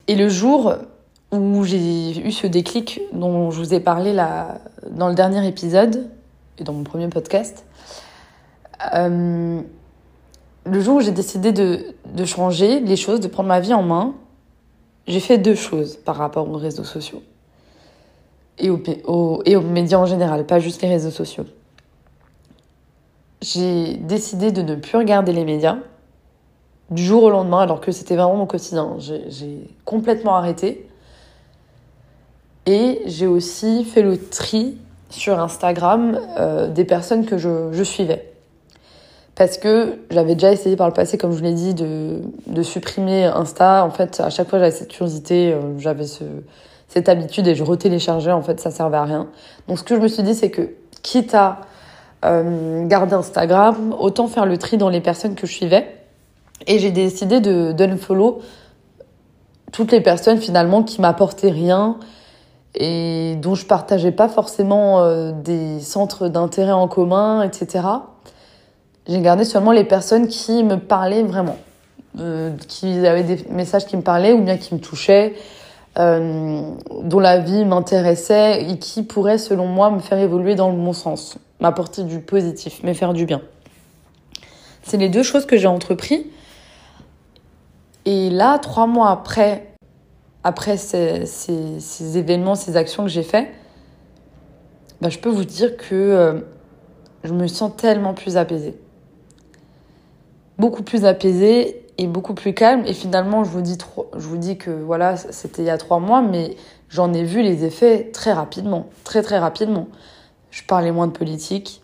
Et 0.08 0.16
le 0.16 0.30
jour 0.30 0.74
où 1.32 1.64
j'ai 1.64 2.20
eu 2.26 2.32
ce 2.32 2.48
déclic 2.48 3.02
dont 3.14 3.52
je 3.52 3.60
vous 3.60 3.74
ai 3.74 3.80
parlé 3.80 4.14
là 4.14 4.60
dans 4.90 5.10
le 5.10 5.16
dernier 5.16 5.46
épisode 5.46 6.10
et 6.58 6.64
dans 6.64 6.74
mon 6.74 6.84
premier 6.84 7.10
podcast 7.10 7.66
euh, 8.94 9.62
le 10.66 10.82
jour 10.82 10.98
où 10.98 11.02
j'ai 11.02 11.12
décidé 11.12 11.52
de, 11.52 11.96
de 12.14 12.26
changer 12.26 12.80
les 12.80 12.96
choses, 12.96 13.20
de 13.20 13.28
prendre 13.28 13.50
ma 13.50 13.60
vie 13.60 13.74
en 13.74 13.84
main, 13.84 14.16
j'ai 15.08 15.20
fait 15.20 15.38
deux 15.38 15.56
choses 15.56 15.96
par 15.96 16.16
rapport 16.16 16.50
aux 16.50 16.58
réseaux 16.58 16.84
sociaux. 16.84 17.22
et 18.58 18.70
aux, 18.70 19.42
et 19.46 19.56
aux 19.56 19.62
médias 19.62 19.98
en 19.98 20.06
général, 20.06 20.46
pas 20.46 20.60
juste 20.60 20.82
les 20.82 20.90
réseaux 20.90 21.12
sociaux. 21.12 21.46
J'ai 23.42 23.96
décidé 23.98 24.52
de 24.52 24.62
ne 24.62 24.76
plus 24.76 24.98
regarder 24.98 25.32
les 25.32 25.46
médias 25.46 25.78
du 26.90 27.04
jour 27.04 27.24
au 27.24 27.30
lendemain, 27.30 27.60
alors 27.60 27.82
que 27.82 27.92
c'était 27.92 28.16
vraiment 28.16 28.36
mon 28.36 28.46
quotidien. 28.46 28.96
J'ai 29.00 29.70
complètement 29.86 30.36
arrêté. 30.36 30.88
Et 32.66 33.02
j'ai 33.06 33.28
aussi 33.28 33.86
fait 33.86 34.02
le 34.02 34.18
tri 34.18 34.78
sur 35.10 35.40
Instagram 35.40 36.20
euh, 36.38 36.68
des 36.68 36.84
personnes 36.84 37.26
que 37.26 37.38
je, 37.38 37.72
je, 37.72 37.84
suivais. 37.84 38.27
Parce 39.38 39.60
que 39.60 40.00
j'avais 40.10 40.34
déjà 40.34 40.52
essayé 40.52 40.76
par 40.76 40.88
le 40.88 40.94
passé, 40.94 41.20
comme 41.20 41.32
je 41.32 41.38
vous 41.38 41.44
l'ai 41.44 41.54
dit, 41.54 41.76
de, 41.76 42.22
de, 42.48 42.64
supprimer 42.64 43.26
Insta. 43.26 43.86
En 43.86 43.92
fait, 43.92 44.20
à 44.20 44.32
chaque 44.32 44.50
fois, 44.50 44.58
j'avais 44.58 44.72
cette 44.72 44.88
curiosité, 44.88 45.54
euh, 45.54 45.78
j'avais 45.78 46.08
ce, 46.08 46.24
cette 46.88 47.08
habitude 47.08 47.48
et 47.48 47.54
je 47.54 47.64
retéléchargeais. 47.64 48.32
En 48.32 48.42
fait, 48.42 48.60
ça 48.60 48.72
servait 48.72 48.98
à 48.98 49.04
rien. 49.04 49.28
Donc, 49.68 49.78
ce 49.78 49.84
que 49.84 49.96
je 49.96 50.02
me 50.02 50.08
suis 50.08 50.24
dit, 50.24 50.34
c'est 50.34 50.50
que 50.50 50.72
quitte 51.04 51.36
à 51.36 51.62
euh, 52.26 52.88
garder 52.88 53.14
Instagram, 53.14 53.96
autant 54.00 54.28
faire 54.28 54.48
le 54.48 54.58
tri 54.58 54.78
dans 54.78 54.90
les 54.90 55.02
personnes 55.02 55.36
que 55.36 55.46
je 55.46 55.54
suivais. 55.54 55.86
Et 56.66 56.80
j'ai 56.80 56.90
décidé 56.90 57.40
de 57.40 57.72
d'unfollow 57.74 58.42
toutes 59.72 59.92
les 59.92 60.02
personnes 60.02 60.40
finalement 60.40 60.82
qui 60.82 61.00
m'apportaient 61.00 61.52
rien 61.52 61.98
et 62.74 63.36
dont 63.40 63.54
je 63.54 63.68
partageais 63.68 64.12
pas 64.12 64.30
forcément 64.30 65.02
euh, 65.02 65.32
des 65.32 65.80
centres 65.80 66.28
d'intérêt 66.28 66.72
en 66.72 66.88
commun, 66.88 67.44
etc. 67.44 67.84
J'ai 69.08 69.22
gardé 69.22 69.46
seulement 69.46 69.72
les 69.72 69.86
personnes 69.86 70.28
qui 70.28 70.64
me 70.64 70.76
parlaient 70.78 71.24
vraiment, 71.24 71.58
euh, 72.20 72.52
qui 72.68 73.06
avaient 73.08 73.24
des 73.24 73.46
messages 73.50 73.86
qui 73.86 73.96
me 73.96 74.02
parlaient 74.02 74.34
ou 74.34 74.42
bien 74.42 74.58
qui 74.58 74.76
me 74.76 74.80
touchaient, 74.82 75.34
euh, 75.98 76.72
dont 77.04 77.20
la 77.20 77.40
vie 77.40 77.64
m'intéressait 77.64 78.70
et 78.70 78.78
qui 78.80 79.04
pourraient, 79.04 79.38
selon 79.38 79.66
moi, 79.66 79.90
me 79.92 80.00
faire 80.00 80.20
évoluer 80.20 80.56
dans 80.56 80.70
le 80.70 80.76
bon 80.76 80.92
sens, 80.92 81.38
m'apporter 81.62 82.04
du 82.04 82.20
positif, 82.20 82.84
me 82.84 82.94
faire 82.94 83.14
du 83.14 83.26
bien. 83.26 83.42
C'est 84.84 84.98
les 84.98 85.10
deux 85.10 85.24
choses 85.24 85.46
que 85.46 85.56
j'ai 85.56 85.68
entrepris. 85.68 86.30
Et 88.04 88.30
là, 88.30 88.60
trois 88.60 88.88
mois 88.88 89.10
après, 89.10 89.74
après 90.44 90.76
ces, 90.76 91.26
ces, 91.26 92.18
événements, 92.18 92.56
ces 92.56 92.76
actions 92.76 93.04
que 93.04 93.10
j'ai 93.10 93.24
faites, 93.24 93.48
bah, 95.00 95.10
je 95.10 95.18
peux 95.20 95.30
vous 95.30 95.46
dire 95.46 95.78
que 95.78 95.94
euh, 95.94 96.40
je 97.24 97.34
me 97.34 97.48
sens 97.48 97.72
tellement 97.78 98.14
plus 98.14 98.36
apaisée. 98.36 98.76
Beaucoup 100.58 100.84
plus 100.84 101.06
apaisée 101.06 101.86
et 101.98 102.08
beaucoup 102.08 102.34
plus 102.34 102.54
calme. 102.54 102.84
Et 102.86 102.94
finalement, 102.94 103.44
je 103.44 103.50
vous 103.50 103.62
dis, 103.62 103.78
je 104.16 104.28
vous 104.28 104.38
dis 104.38 104.58
que 104.58 104.72
voilà, 104.72 105.18
c'était 105.18 105.62
il 105.62 105.66
y 105.66 105.70
a 105.70 105.78
trois 105.78 106.00
mois, 106.00 106.22
mais 106.22 106.56
j'en 106.90 107.14
ai 107.14 107.24
vu 107.24 107.42
les 107.42 107.64
effets 107.64 108.10
très 108.12 108.34
rapidement. 108.34 108.88
Très, 109.04 109.22
très 109.22 109.38
rapidement. 109.38 109.88
Je 110.52 110.64
parlais 110.64 110.92
moins 110.92 111.08
de 111.08 111.12
politique. 111.12 111.82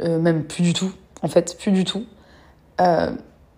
Euh, 0.00 0.18
même 0.18 0.44
plus 0.44 0.62
du 0.62 0.72
tout. 0.72 0.92
En 1.22 1.28
fait, 1.28 1.56
plus 1.58 1.70
du 1.70 1.84
tout. 1.84 2.04
Euh, 2.80 3.12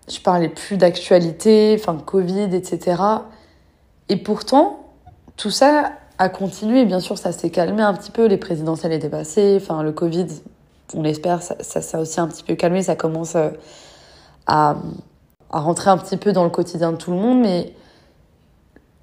je 0.09 0.19
parlais 0.19 0.49
plus 0.49 0.77
d'actualité, 0.77 1.75
enfin 1.79 1.97
Covid, 1.97 2.55
etc. 2.55 3.01
Et 4.09 4.17
pourtant, 4.17 4.91
tout 5.37 5.49
ça 5.49 5.93
a 6.17 6.29
continué. 6.29 6.85
Bien 6.85 6.99
sûr, 6.99 7.17
ça 7.17 7.31
s'est 7.31 7.49
calmé 7.49 7.81
un 7.81 7.93
petit 7.93 8.11
peu. 8.11 8.25
Les 8.25 8.37
présidentielles 8.37 8.93
étaient 8.93 9.09
passées. 9.09 9.57
Enfin, 9.59 9.81
le 9.81 9.91
Covid, 9.91 10.27
on 10.93 11.01
l'espère, 11.01 11.41
ça, 11.41 11.55
ça, 11.61 11.99
aussi 11.99 12.19
un 12.19 12.27
petit 12.27 12.43
peu 12.43 12.55
calmé. 12.55 12.83
Ça 12.83 12.95
commence 12.95 13.35
euh, 13.35 13.49
à, 14.47 14.75
à 15.51 15.59
rentrer 15.59 15.89
un 15.89 15.97
petit 15.97 16.17
peu 16.17 16.31
dans 16.31 16.43
le 16.43 16.49
quotidien 16.49 16.91
de 16.91 16.97
tout 16.97 17.11
le 17.11 17.17
monde. 17.17 17.41
Mais 17.41 17.73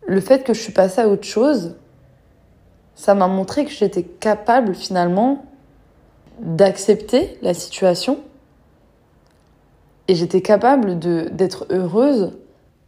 le 0.07 0.21
fait 0.21 0.45
que 0.45 0.55
je 0.55 0.61
suis 0.61 0.73
passée 0.73 1.01
à 1.01 1.09
autre 1.09 1.25
chose, 1.25 1.75
ça 2.95 3.15
m'a 3.15 3.27
montré 3.27 3.65
que 3.65 3.71
j'étais 3.71 4.03
capable 4.03 4.75
finalement 4.75 5.45
d'accepter 6.41 7.39
la 7.43 7.55
situation 7.55 8.19
et 10.09 10.15
j'étais 10.15 10.43
capable 10.43 10.99
d'être 10.99 11.67
heureuse 11.71 12.33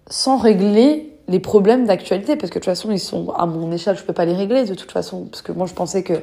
sans 0.09 0.37
régler 0.37 1.17
les 1.29 1.41
problèmes 1.41 1.87
d'actualité 1.87 2.37
parce 2.37 2.51
que 2.51 2.59
de 2.59 2.65
toute 2.65 2.71
façon 2.71 2.91
ils 2.91 3.01
sont 3.01 3.31
à 3.31 3.47
mon 3.47 3.73
échelle 3.73 3.97
je 3.97 4.05
peux 4.05 4.13
pas 4.13 4.25
les 4.25 4.35
régler 4.35 4.65
de 4.65 4.75
toute 4.75 4.93
façon 4.93 5.25
parce 5.25 5.41
que 5.41 5.53
moi 5.53 5.67
je 5.67 5.73
pensais 5.73 6.03
que 6.03 6.23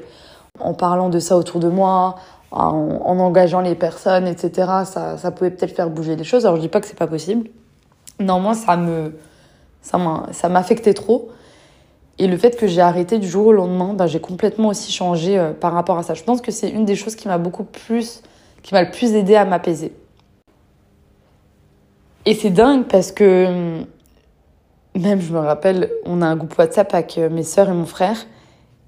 en 0.59 0.73
parlant 0.73 1.09
de 1.09 1.19
ça 1.19 1.37
autour 1.37 1.59
de 1.59 1.69
moi 1.69 2.15
en, 2.51 2.99
en 3.03 3.19
engageant 3.19 3.61
les 3.61 3.75
personnes 3.75 4.27
etc 4.27 4.51
ça, 4.85 5.17
ça 5.17 5.31
pouvait 5.31 5.51
peut-être 5.51 5.75
faire 5.75 5.89
bouger 5.89 6.15
les 6.15 6.23
choses. 6.23 6.45
Alors 6.45 6.57
je 6.57 6.61
dis 6.61 6.69
pas 6.69 6.81
que 6.81 6.87
c'est 6.87 6.97
pas 6.97 7.07
possible. 7.07 7.49
Non 8.19 8.39
moi 8.39 8.53
ça 8.53 8.77
me 8.77 9.13
ça 9.81 10.49
m'affectait 10.49 10.93
trop. 10.93 11.29
Et 12.19 12.27
le 12.27 12.37
fait 12.37 12.55
que 12.55 12.67
j'ai 12.67 12.81
arrêté 12.81 13.17
du 13.17 13.27
jour 13.27 13.47
au 13.47 13.53
lendemain 13.53 13.93
ben, 13.93 14.05
j'ai 14.05 14.19
complètement 14.19 14.69
aussi 14.69 14.91
changé 14.91 15.39
euh, 15.39 15.53
par 15.53 15.73
rapport 15.73 15.97
à 15.97 16.03
ça. 16.03 16.13
Je 16.13 16.23
pense 16.23 16.41
que 16.41 16.51
c'est 16.51 16.69
une 16.69 16.85
des 16.85 16.95
choses 16.95 17.15
qui 17.15 17.27
m'a 17.27 17.37
beaucoup 17.37 17.63
plus 17.63 18.21
qui 18.63 18.73
m'a 18.73 18.83
le 18.83 18.91
plus 18.91 19.13
aidé 19.13 19.35
à 19.35 19.45
m'apaiser. 19.45 19.93
Et 22.25 22.35
c'est 22.35 22.51
dingue 22.51 22.85
parce 22.85 23.11
que 23.11 23.83
même 24.95 25.21
je 25.21 25.33
me 25.33 25.39
rappelle, 25.39 25.89
on 26.05 26.21
a 26.21 26.27
un 26.27 26.35
groupe 26.35 26.57
WhatsApp 26.57 26.93
avec 26.93 27.17
euh, 27.17 27.29
mes 27.29 27.43
sœurs 27.43 27.69
et 27.69 27.73
mon 27.73 27.85
frère. 27.85 28.17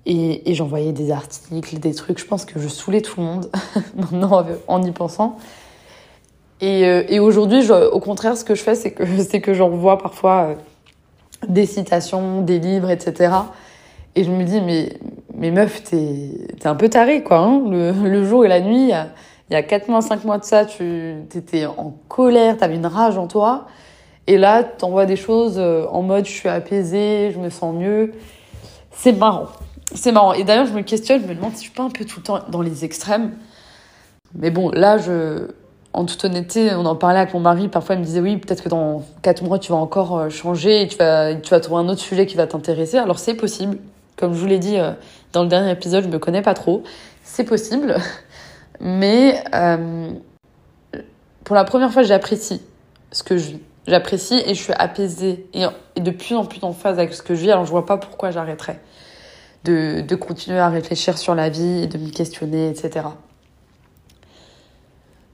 Et, 0.06 0.50
et 0.50 0.54
j'envoyais 0.54 0.92
des 0.92 1.12
articles, 1.12 1.80
des 1.80 1.94
trucs. 1.94 2.20
Je 2.20 2.26
pense 2.26 2.46
que 2.46 2.60
je 2.60 2.68
saoulais 2.68 3.02
tout 3.02 3.20
le 3.20 3.26
monde 3.26 3.50
maintenant 3.96 4.46
en 4.68 4.84
y 4.84 4.92
pensant. 4.92 5.38
Et, 6.62 6.86
euh, 6.86 7.04
et 7.10 7.20
aujourd'hui, 7.20 7.70
au 7.72 8.00
contraire, 8.00 8.38
ce 8.38 8.44
que 8.44 8.56
je 8.56 8.62
fais, 8.62 8.76
c'est 8.76 8.92
que, 8.92 9.04
c'est 9.30 9.42
que 9.42 9.54
j'envoie 9.54 9.98
parfois 9.98 10.50
euh, 10.50 10.56
des 11.48 11.66
citations, 11.66 12.42
des 12.42 12.60
livres, 12.60 12.90
etc. 12.90 13.34
Et 14.16 14.24
je 14.24 14.32
me 14.32 14.44
dis, 14.44 14.62
mais, 14.62 14.94
mais 15.36 15.52
meuf, 15.52 15.84
t'es, 15.84 16.48
un 16.66 16.76
peu 16.76 16.90
taré, 16.90 17.24
quoi. 17.24 17.40
Hein 17.40 17.64
le, 17.70 17.92
le, 17.92 18.26
jour 18.26 18.46
et 18.46 18.48
la 18.48 18.62
nuit, 18.62 18.92
il 19.50 19.54
y 19.54 19.56
a 19.56 19.64
4 19.64 19.88
mois, 19.90 20.02
5 20.02 20.24
mois 20.24 20.38
de 20.38 20.44
ça, 20.44 20.66
tu 20.66 21.16
étais 21.36 21.66
en 21.66 21.94
colère, 22.08 22.58
tu 22.58 22.64
avais 22.64 22.76
une 22.76 22.86
rage 22.86 23.18
en 23.18 23.28
toi. 23.28 23.68
Et 24.28 24.38
là, 24.38 24.64
tu 24.64 24.86
envoies 24.86 25.06
des 25.06 25.18
choses 25.18 25.56
euh, 25.58 25.86
en 25.92 26.02
mode 26.02 26.26
je 26.26 26.32
suis 26.32 26.50
apaisée, 26.50 27.32
je 27.34 27.40
me 27.40 27.50
sens 27.50 27.76
mieux. 27.76 28.14
C'est 28.92 29.12
marrant. 29.12 29.48
C'est 29.94 30.12
marrant. 30.12 30.34
Et 30.34 30.44
d'ailleurs, 30.44 30.66
je 30.66 30.74
me 30.74 30.82
questionne, 30.82 31.22
je 31.22 31.28
me 31.28 31.36
demande 31.36 31.52
si 31.52 31.58
je 31.58 31.70
suis 31.70 31.72
pas 31.72 31.84
un 31.84 31.90
peu 31.90 32.06
tout 32.06 32.20
le 32.20 32.24
temps 32.24 32.40
dans 32.50 32.62
les 32.62 32.86
extrêmes. 32.86 33.32
Mais 34.36 34.50
bon, 34.50 34.70
là, 34.72 34.98
je, 34.98 35.48
en 35.94 36.06
toute 36.06 36.24
honnêteté, 36.26 36.74
on 36.74 36.86
en 36.86 36.96
parlait 36.96 37.20
avec 37.20 37.34
mon 37.34 37.40
mari. 37.40 37.68
Parfois, 37.68 37.96
il 37.96 38.00
me 38.00 38.06
disait 38.06 38.20
oui, 38.20 38.38
peut-être 38.38 38.64
que 38.64 38.70
dans 38.70 39.04
4 39.22 39.44
mois, 39.44 39.60
tu 39.60 39.72
vas 39.72 39.78
encore 39.78 40.18
euh, 40.18 40.30
changer 40.30 40.82
et 40.82 40.88
tu 40.88 40.98
vas, 40.98 41.36
tu 41.36 41.50
vas 41.52 41.60
trouver 41.60 41.82
un 41.82 41.90
autre 41.90 42.02
sujet 42.02 42.26
qui 42.26 42.36
va 42.36 42.48
t'intéresser. 42.48 42.98
Alors, 42.98 43.20
c'est 43.20 43.36
possible. 43.36 43.78
Comme 44.16 44.34
je 44.34 44.40
vous 44.40 44.48
l'ai 44.48 44.60
dit 44.60 44.78
euh, 44.78 44.92
dans 45.34 45.44
le 45.44 45.50
dernier 45.50 45.72
épisode, 45.72 46.04
je 46.04 46.10
me 46.10 46.20
connais 46.20 46.42
pas 46.42 46.54
trop. 46.54 46.84
C'est 47.24 47.44
possible. 47.44 47.96
Mais 48.80 49.44
euh, 49.54 50.12
pour 51.44 51.56
la 51.56 51.64
première 51.64 51.92
fois, 51.92 52.04
j'apprécie 52.04 52.62
ce 53.12 53.24
que 53.24 53.38
je 53.38 53.52
vis. 53.52 53.60
J'apprécie 53.86 54.42
et 54.46 54.56
je 54.56 54.62
suis 54.62 54.74
apaisée 54.74 55.46
et, 55.54 55.66
de 56.00 56.12
plus 56.12 56.36
en 56.36 56.46
plus 56.46 56.64
en 56.64 56.72
phase 56.72 57.00
avec 57.00 57.14
ce 57.14 57.22
que 57.22 57.36
je 57.36 57.42
vis. 57.42 57.52
Alors 57.52 57.66
je 57.66 57.72
vois 57.72 57.86
pas 57.86 57.98
pourquoi 57.98 58.32
j'arrêterais 58.32 58.80
de, 59.64 60.16
continuer 60.16 60.60
à 60.60 60.70
réfléchir 60.70 61.18
sur 61.18 61.36
la 61.36 61.50
vie 61.50 61.84
et 61.84 61.88
de 61.88 61.98
me 61.98 62.10
questionner, 62.10 62.70
etc. 62.70 63.08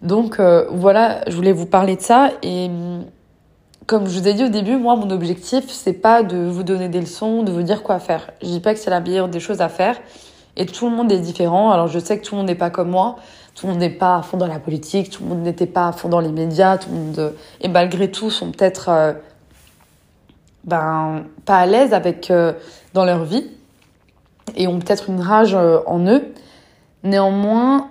Donc 0.01 0.39
euh, 0.39 0.65
voilà, 0.71 1.21
je 1.27 1.35
voulais 1.35 1.51
vous 1.51 1.65
parler 1.65 1.95
de 1.95 2.01
ça 2.01 2.31
et 2.41 2.69
comme 3.85 4.07
je 4.07 4.19
vous 4.19 4.27
ai 4.27 4.33
dit 4.33 4.45
au 4.45 4.49
début, 4.49 4.77
moi 4.77 4.95
mon 4.95 5.09
objectif 5.09 5.65
c'est 5.69 5.93
pas 5.93 6.23
de 6.23 6.37
vous 6.37 6.63
donner 6.63 6.89
des 6.89 7.01
leçons, 7.01 7.43
de 7.43 7.51
vous 7.51 7.63
dire 7.63 7.83
quoi 7.83 7.99
faire. 7.99 8.31
Je 8.41 8.47
dis 8.47 8.59
pas 8.59 8.73
que 8.73 8.79
c'est 8.79 8.91
la 8.91 9.01
meilleure 9.01 9.27
des 9.27 9.39
choses 9.39 9.61
à 9.61 9.67
faire, 9.67 9.97
et 10.55 10.65
tout 10.65 10.89
le 10.89 10.95
monde 10.95 11.11
est 11.11 11.19
différent. 11.19 11.71
Alors 11.71 11.87
je 11.87 11.99
sais 11.99 12.19
que 12.19 12.25
tout 12.25 12.35
le 12.35 12.39
monde 12.39 12.47
n'est 12.47 12.55
pas 12.55 12.69
comme 12.69 12.89
moi. 12.89 13.17
Tout 13.55 13.65
le 13.65 13.73
monde 13.73 13.81
n'est 13.81 13.89
pas 13.89 14.17
à 14.17 14.21
fond 14.21 14.37
dans 14.37 14.47
la 14.47 14.59
politique. 14.59 15.09
Tout 15.09 15.23
le 15.23 15.29
monde 15.29 15.41
n'était 15.41 15.65
pas 15.65 15.87
à 15.87 15.91
fond 15.91 16.07
dans 16.07 16.21
les 16.21 16.31
médias. 16.31 16.77
Tout 16.77 16.89
le 16.91 16.95
monde 16.95 17.19
euh, 17.19 17.31
et 17.59 17.67
malgré 17.67 18.09
tout 18.09 18.29
sont 18.29 18.51
peut-être 18.51 18.89
euh, 18.89 19.13
ben 20.63 21.23
pas 21.45 21.57
à 21.57 21.65
l'aise 21.65 21.93
avec 21.93 22.31
dans 22.93 23.05
leur 23.05 23.23
vie 23.23 23.49
et 24.55 24.67
ont 24.67 24.79
peut-être 24.79 25.09
une 25.09 25.21
rage 25.21 25.55
en 25.55 26.05
eux. 26.07 26.33
Néanmoins, 27.03 27.89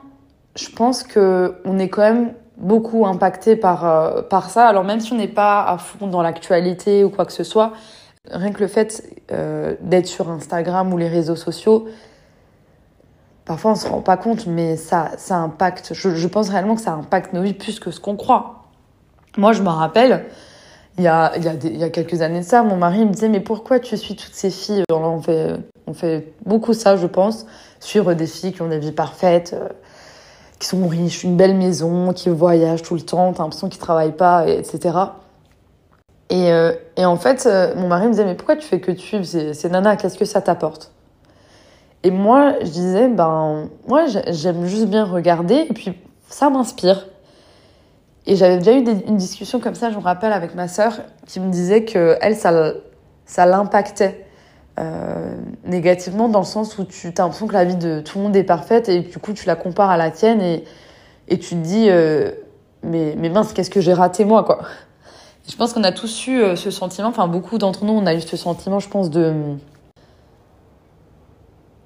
je 0.56 0.68
pense 0.70 1.02
que 1.02 1.56
on 1.64 1.78
est 1.78 1.88
quand 1.88 2.02
même 2.02 2.32
beaucoup 2.56 3.06
impacté 3.06 3.56
par 3.56 4.26
par 4.28 4.50
ça. 4.50 4.66
Alors 4.66 4.84
même 4.84 5.00
si 5.00 5.12
on 5.12 5.16
n'est 5.16 5.28
pas 5.28 5.64
à 5.64 5.78
fond 5.78 6.06
dans 6.06 6.22
l'actualité 6.22 7.04
ou 7.04 7.10
quoi 7.10 7.24
que 7.24 7.32
ce 7.32 7.44
soit, 7.44 7.72
rien 8.30 8.52
que 8.52 8.60
le 8.60 8.68
fait 8.68 9.02
d'être 9.80 10.06
sur 10.06 10.30
Instagram 10.30 10.92
ou 10.92 10.98
les 10.98 11.08
réseaux 11.08 11.36
sociaux, 11.36 11.86
Parfois, 13.48 13.70
on 13.70 13.76
se 13.76 13.88
rend 13.88 14.02
pas 14.02 14.18
compte, 14.18 14.46
mais 14.46 14.76
ça, 14.76 15.12
ça 15.16 15.36
impacte. 15.36 15.94
Je, 15.94 16.26
pense 16.26 16.50
réellement 16.50 16.74
que 16.74 16.82
ça 16.82 16.92
impacte 16.92 17.32
nos 17.32 17.40
vies 17.40 17.54
plus 17.54 17.80
que 17.80 17.90
ce 17.90 17.98
qu'on 17.98 18.14
croit. 18.14 18.66
Moi, 19.38 19.54
je 19.54 19.62
me 19.62 19.70
rappelle, 19.70 20.26
il 20.98 21.04
y, 21.04 21.08
a, 21.08 21.32
il, 21.34 21.42
y 21.42 21.48
a 21.48 21.54
il 21.54 21.78
y 21.78 21.82
a 21.82 21.88
quelques 21.88 22.20
années 22.20 22.40
de 22.40 22.44
ça, 22.44 22.62
mon 22.62 22.76
mari 22.76 23.06
me 23.06 23.10
disait 23.10 23.30
Mais 23.30 23.40
pourquoi 23.40 23.80
tu 23.80 23.96
suis 23.96 24.16
toutes 24.16 24.34
ces 24.34 24.50
filles 24.50 24.84
fait, 25.22 25.54
on 25.88 25.94
fait 25.94 26.32
beaucoup 26.44 26.74
ça, 26.74 26.96
je 26.96 27.06
pense, 27.06 27.46
suivre 27.80 28.14
des 28.14 28.26
filles 28.26 28.52
qui 28.52 28.62
ont 28.62 28.68
des 28.68 28.78
vies 28.78 28.92
parfaites, 28.92 29.54
euh, 29.54 29.68
qui 30.58 30.66
sont 30.68 30.86
riches, 30.86 31.24
une 31.24 31.36
belle 31.36 31.56
maison, 31.56 32.12
qui 32.12 32.28
voyagent 32.28 32.82
tout 32.82 32.94
le 32.94 33.00
temps, 33.00 33.32
t'as 33.32 33.42
l'impression 33.42 33.68
qu'ils 33.68 33.80
travaillent 33.80 34.16
pas, 34.16 34.46
etc. 34.46 34.98
Et, 36.30 36.52
euh, 36.52 36.72
et 36.96 37.06
en 37.06 37.16
fait, 37.16 37.46
euh, 37.46 37.74
mon 37.76 37.88
mari 37.88 38.06
me 38.06 38.10
disait 38.10 38.26
Mais 38.26 38.34
pourquoi 38.34 38.56
tu 38.56 38.66
fais 38.66 38.80
que 38.80 38.92
de 38.92 38.98
suivre 38.98 39.24
ces, 39.24 39.54
ces 39.54 39.70
nanas? 39.70 39.96
Qu'est-ce 39.96 40.18
que 40.18 40.26
ça 40.26 40.42
t'apporte? 40.42 40.92
Et 42.04 42.10
moi, 42.10 42.54
je 42.60 42.66
disais, 42.66 43.08
ben, 43.08 43.68
moi, 43.88 44.04
j'aime 44.06 44.66
juste 44.66 44.86
bien 44.86 45.04
regarder, 45.04 45.66
et 45.68 45.72
puis 45.72 45.94
ça 46.28 46.48
m'inspire. 46.48 47.08
Et 48.26 48.36
j'avais 48.36 48.58
déjà 48.58 48.72
eu 48.72 48.84
une 49.06 49.16
discussion 49.16 49.58
comme 49.58 49.74
ça, 49.74 49.90
je 49.90 49.96
me 49.96 50.02
rappelle, 50.02 50.32
avec 50.32 50.54
ma 50.54 50.68
sœur, 50.68 51.00
qui 51.26 51.40
me 51.40 51.50
disait 51.50 51.84
que 51.84 52.16
elle, 52.20 52.36
ça, 52.36 52.72
ça 53.24 53.46
l'impactait 53.46 54.27
euh, 54.78 55.34
négativement 55.64 56.28
dans 56.28 56.40
le 56.40 56.44
sens 56.44 56.78
où 56.78 56.84
tu 56.84 57.08
as 57.08 57.22
l'impression 57.22 57.46
que 57.46 57.52
la 57.52 57.64
vie 57.64 57.76
de 57.76 58.00
tout 58.00 58.18
le 58.18 58.24
monde 58.24 58.36
est 58.36 58.44
parfaite 58.44 58.88
et 58.88 59.00
du 59.00 59.18
coup 59.18 59.32
tu 59.32 59.46
la 59.46 59.56
compares 59.56 59.90
à 59.90 59.96
la 59.96 60.10
tienne 60.10 60.40
et, 60.40 60.64
et 61.28 61.38
tu 61.38 61.50
te 61.50 61.60
dis 61.60 61.86
euh, 61.88 62.30
mais, 62.82 63.14
mais 63.18 63.28
mince, 63.28 63.52
qu'est-ce 63.52 63.70
que 63.70 63.80
j'ai 63.80 63.92
raté 63.92 64.24
moi 64.24 64.44
quoi. 64.44 64.60
je 65.48 65.56
pense 65.56 65.72
qu'on 65.72 65.84
a 65.84 65.92
tous 65.92 66.26
eu 66.26 66.40
euh, 66.40 66.54
ce 66.56 66.70
sentiment, 66.70 67.08
enfin 67.08 67.26
beaucoup 67.28 67.58
d'entre 67.58 67.84
nous 67.84 67.92
on 67.92 68.06
a 68.06 68.14
eu 68.14 68.20
ce 68.20 68.36
sentiment, 68.36 68.78
je 68.78 68.88
pense, 68.88 69.10
de. 69.10 69.34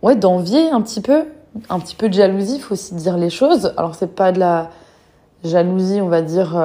Ouais, 0.03 0.17
d'envier 0.17 0.71
un 0.71 0.81
petit 0.83 1.01
peu, 1.01 1.25
un 1.71 1.79
petit 1.79 1.95
peu 1.95 2.09
de 2.09 2.15
jalousie, 2.15 2.59
faut 2.59 2.73
aussi 2.75 2.95
dire 2.95 3.17
les 3.17 3.31
choses. 3.31 3.73
Alors 3.77 3.95
c'est 3.95 4.15
pas 4.15 4.33
de 4.33 4.41
la 4.41 4.71
jalousie, 5.45 6.01
on 6.01 6.09
va 6.09 6.23
dire, 6.23 6.61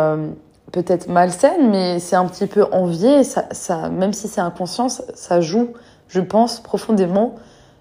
peut-être 0.72 1.08
malsaine, 1.08 1.70
mais 1.70 2.00
c'est 2.00 2.16
un 2.16 2.26
petit 2.26 2.48
peu 2.48 2.66
envier. 2.72 3.24
Ça, 3.24 3.46
ça, 3.52 3.90
même 3.90 4.14
si 4.14 4.28
c'est 4.28 4.42
inconscient, 4.42 4.90
ça, 4.90 5.42
joue, 5.42 5.74
je 6.10 6.22
pense, 6.22 6.60
profondément 6.60 7.36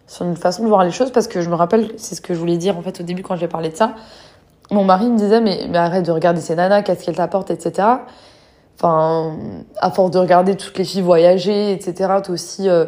sur 0.07 0.25
une 0.25 0.37
façon 0.37 0.63
de 0.63 0.69
voir 0.69 0.85
les 0.85 0.91
choses. 0.91 1.11
Parce 1.11 1.29
que 1.29 1.41
je 1.41 1.51
me 1.51 1.55
rappelle, 1.55 1.93
c'est 1.97 2.15
ce 2.15 2.21
que 2.21 2.35
je 2.35 2.39
voulais 2.39 2.57
dire 2.57 2.77
en 2.77 2.83
fait 2.83 3.01
au 3.01 3.05
début 3.05 3.23
quand 3.23 3.37
j'ai 3.37 3.49
parlé 3.49 3.71
de 3.71 3.77
ça. 3.77 3.95
Mon 4.71 4.85
mari 4.85 5.09
me 5.09 5.17
disait, 5.17 5.41
mais, 5.41 5.67
mais 5.69 5.79
arrête 5.79 6.05
de 6.05 6.11
regarder 6.11 6.41
ces 6.41 6.57
nanas, 6.57 6.83
qu'est-ce 6.83 7.05
qu'elles 7.05 7.17
t'apportent, 7.17 7.51
etc. 7.51 7.89
Enfin, 8.77 9.37
à 9.79 9.91
force 9.91 10.11
de 10.11 10.19
regarder 10.19 10.57
toutes 10.57 10.77
les 10.77 10.85
filles 10.85 11.03
voyager, 11.03 11.73
etc., 11.73 11.95
toi 12.23 12.35
aussi, 12.35 12.69
euh, 12.69 12.85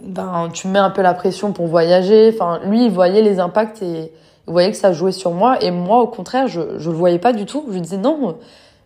ben, 0.00 0.48
tu 0.52 0.68
mets 0.68 0.78
un 0.78 0.90
peu 0.90 1.02
la 1.02 1.12
pression 1.12 1.52
pour 1.52 1.66
voyager. 1.66 2.32
Enfin, 2.32 2.60
lui, 2.64 2.84
il 2.86 2.90
voyait 2.90 3.22
les 3.22 3.40
impacts 3.40 3.82
et 3.82 4.12
il 4.46 4.52
voyait 4.52 4.70
que 4.70 4.76
ça 4.76 4.92
jouait 4.92 5.12
sur 5.12 5.32
moi. 5.32 5.60
Et 5.60 5.70
moi, 5.70 5.98
au 5.98 6.06
contraire, 6.06 6.46
je 6.46 6.60
ne 6.60 6.78
le 6.78 6.92
voyais 6.92 7.18
pas 7.18 7.32
du 7.32 7.46
tout. 7.46 7.66
Je 7.70 7.78
disais 7.78 7.98
non, 7.98 8.36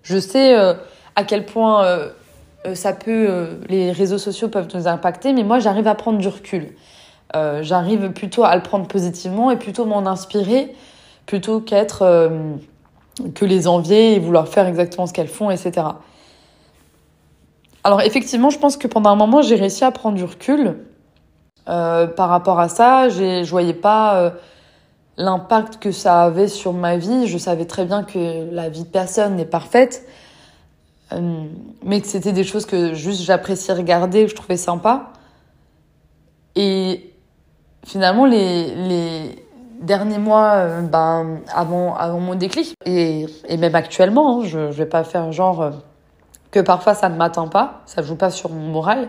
je 0.03 0.19
sais 0.19 0.59
euh, 0.59 0.75
à 1.17 1.25
quel 1.25 1.45
point 1.45 1.85
euh, 1.85 2.09
ça 2.75 2.93
peut, 2.93 3.61
les 3.69 3.93
réseaux 3.93 4.19
sociaux 4.19 4.49
peuvent 4.49 4.69
nous 4.75 4.87
impacter, 4.87 5.33
mais 5.33 5.45
moi, 5.45 5.59
j'arrive 5.59 5.87
à 5.87 5.95
prendre 5.95 6.19
du 6.19 6.29
recul. 6.29 6.75
j'arrive 7.35 8.13
plutôt 8.13 8.45
à 8.45 8.55
le 8.57 8.63
prendre 8.63 8.87
positivement 8.87 9.51
et 9.51 9.57
plutôt 9.57 9.85
m'en 9.85 10.07
inspirer 10.07 10.75
plutôt 11.27 11.61
qu'être 11.61 12.29
que 13.35 13.45
les 13.45 13.69
envier 13.69 14.15
et 14.15 14.19
vouloir 14.19 14.49
faire 14.49 14.67
exactement 14.67 15.07
ce 15.07 15.13
qu'elles 15.13 15.29
font, 15.29 15.51
etc. 15.51 15.87
Alors 17.85 18.01
effectivement, 18.03 18.51
je 18.51 18.59
pense 18.59 18.77
que 18.77 18.89
pendant 18.89 19.11
un 19.11 19.17
moment, 19.17 19.43
j'ai 19.43 19.55
réussi 19.55 19.85
à 19.85 19.91
prendre 19.91 20.17
du 20.17 20.25
recul 20.25 20.77
par 21.67 22.29
rapport 22.29 22.59
à 22.59 22.69
ça. 22.69 23.09
Je 23.09 23.49
voyais 23.49 23.75
pas 23.75 24.33
l'impact 25.17 25.79
que 25.79 25.93
ça 25.93 26.23
avait 26.23 26.49
sur 26.49 26.73
ma 26.73 26.97
vie. 26.97 27.27
Je 27.27 27.39
savais 27.39 27.65
très 27.65 27.85
bien 27.85 28.03
que 28.03 28.53
la 28.53 28.69
vie 28.69 28.83
de 28.83 28.89
personne 28.89 29.37
n'est 29.37 29.45
parfaite, 29.45 30.05
euh, 31.13 31.45
mais 31.85 32.01
que 32.01 32.07
c'était 32.07 32.33
des 32.33 32.45
choses 32.45 32.67
que 32.67 32.95
juste 32.95 33.23
j'appréciais 33.23 33.75
regarder, 33.75 34.25
que 34.25 34.31
je 34.31 34.37
trouvais 34.37 34.57
sympa. 34.57 35.11
Et 36.55 37.15
finalement, 37.85 38.27
les, 38.27 38.75
les 38.75 39.47
derniers 39.81 40.19
mois, 40.19 40.53
euh, 40.55 40.83
ben, 40.83 41.41
avant, 41.53 41.97
avant 41.97 42.21
mon 42.21 42.35
déclic, 42.35 42.75
et, 42.85 43.27
et 43.49 43.57
même 43.57 43.75
actuellement, 43.75 44.41
hein, 44.41 44.45
je 44.45 44.59
ne 44.59 44.73
vais 44.73 44.87
pas 44.87 45.05
faire 45.05 45.33
genre 45.33 45.63
euh, 45.63 45.71
que 46.51 46.61
parfois 46.61 46.95
ça 46.95 47.09
ne 47.09 47.17
m'atteint 47.17 47.49
pas, 47.49 47.83
ça 47.87 48.03
joue 48.03 48.17
pas 48.17 48.31
sur 48.31 48.51
mon 48.51 48.69
moral. 48.69 49.09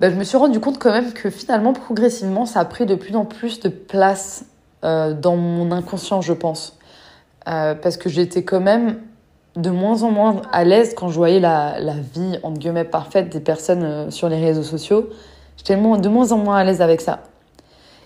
Ben, 0.00 0.12
je 0.12 0.16
me 0.16 0.24
suis 0.24 0.36
rendu 0.36 0.58
compte 0.58 0.78
quand 0.80 0.90
même 0.90 1.12
que 1.12 1.30
finalement, 1.30 1.72
progressivement, 1.72 2.46
ça 2.46 2.60
a 2.60 2.64
pris 2.64 2.86
de 2.86 2.96
plus 2.96 3.14
en 3.14 3.24
plus 3.24 3.60
de 3.60 3.68
place 3.68 4.44
dans 4.82 5.36
mon 5.36 5.70
inconscient, 5.70 6.22
je 6.22 6.32
pense. 6.32 6.76
Parce 7.44 7.96
que 7.96 8.08
j'étais 8.08 8.42
quand 8.42 8.58
même 8.58 8.98
de 9.56 9.70
moins 9.70 10.02
en 10.02 10.10
moins 10.10 10.42
à 10.52 10.64
l'aise 10.64 10.94
quand 10.96 11.08
je 11.08 11.14
voyais 11.14 11.40
la, 11.40 11.78
la, 11.80 11.94
vie, 11.94 12.38
entre 12.42 12.58
guillemets, 12.58 12.84
parfaite 12.84 13.28
des 13.28 13.40
personnes 13.40 13.82
euh, 13.82 14.10
sur 14.10 14.28
les 14.28 14.40
réseaux 14.40 14.62
sociaux. 14.62 15.08
J'étais 15.56 15.76
de 15.76 16.08
moins 16.08 16.32
en 16.32 16.38
moins 16.38 16.56
à 16.56 16.64
l'aise 16.64 16.80
avec 16.80 17.00
ça. 17.00 17.20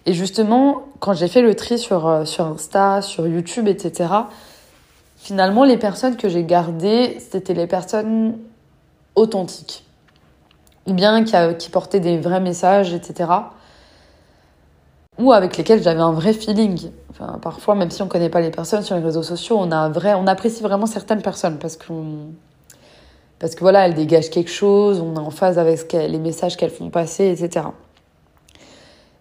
Et 0.05 0.13
justement, 0.13 0.83
quand 1.01 1.15
j'ai 1.15 1.29
fait 1.29 1.43
le 1.43 1.55
tri 1.55 1.79
sur, 1.79 2.27
sur 2.27 2.47
Insta, 2.47 3.03
sur 3.03 3.27
YouTube, 3.27 3.67
etc., 3.67 4.09
finalement, 5.17 5.65
les 5.65 5.77
personnes 5.77 6.17
que 6.17 6.29
j'ai 6.29 6.45
gardées, 6.45 7.19
c'était 7.19 7.55
les 7.55 7.67
personnes 7.67 8.39
authentiques 9.15 9.87
ou 10.87 10.95
bien 10.95 11.25
qui, 11.25 11.35
qui 11.59 11.71
portaient 11.71 12.01
des 12.01 12.19
vrais 12.19 12.41
messages, 12.41 12.95
etc. 12.95 13.31
Ou 15.19 15.33
avec 15.33 15.57
lesquels 15.57 15.83
j'avais 15.83 16.01
un 16.01 16.13
vrai 16.13 16.33
feeling. 16.33 16.91
Enfin, 17.11 17.39
parfois, 17.41 17.75
même 17.75 17.91
si 17.91 18.03
on 18.03 18.05
ne 18.05 18.11
connaît 18.11 18.29
pas 18.29 18.41
les 18.41 18.51
personnes 18.51 18.83
sur 18.83 18.97
les 18.97 19.03
réseaux 19.03 19.23
sociaux, 19.23 19.57
on, 19.59 19.71
a 19.71 19.77
un 19.77 19.89
vrai, 19.89 20.15
on 20.15 20.27
apprécie 20.27 20.63
vraiment 20.63 20.87
certaines 20.87 21.23
personnes 21.23 21.59
parce 21.59 21.77
que 21.77 21.87
parce 23.39 23.55
que 23.55 23.61
voilà, 23.61 23.87
elles 23.87 23.95
dégagent 23.95 24.31
quelque 24.31 24.51
chose, 24.51 25.01
on 25.01 25.15
est 25.15 25.19
en 25.19 25.31
phase 25.31 25.59
avec 25.59 25.93
les 25.93 26.19
messages 26.19 26.57
qu'elles 26.57 26.71
font 26.71 26.89
passer, 26.89 27.27
etc. 27.27 27.67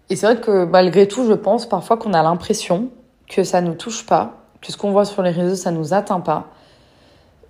Et 0.10 0.15
c'est 0.15 0.25
vrai 0.25 0.39
que 0.39 0.65
malgré 0.65 1.08
tout, 1.08 1.25
je 1.25 1.34
pense 1.34 1.67
parfois 1.67 1.97
qu'on 1.97 2.13
a 2.13 2.23
l'impression 2.23 2.89
que 3.27 3.43
ça 3.43 3.60
ne 3.62 3.67
nous 3.67 3.73
touche 3.73 4.05
pas, 4.05 4.38
que 4.62 4.71
ce 4.71 4.77
qu'on 4.77 4.91
voit 4.91 5.05
sur 5.05 5.21
les 5.21 5.31
réseaux, 5.31 5.55
ça 5.55 5.71
ne 5.71 5.77
nous 5.77 5.93
atteint 5.93 6.21
pas. 6.21 6.47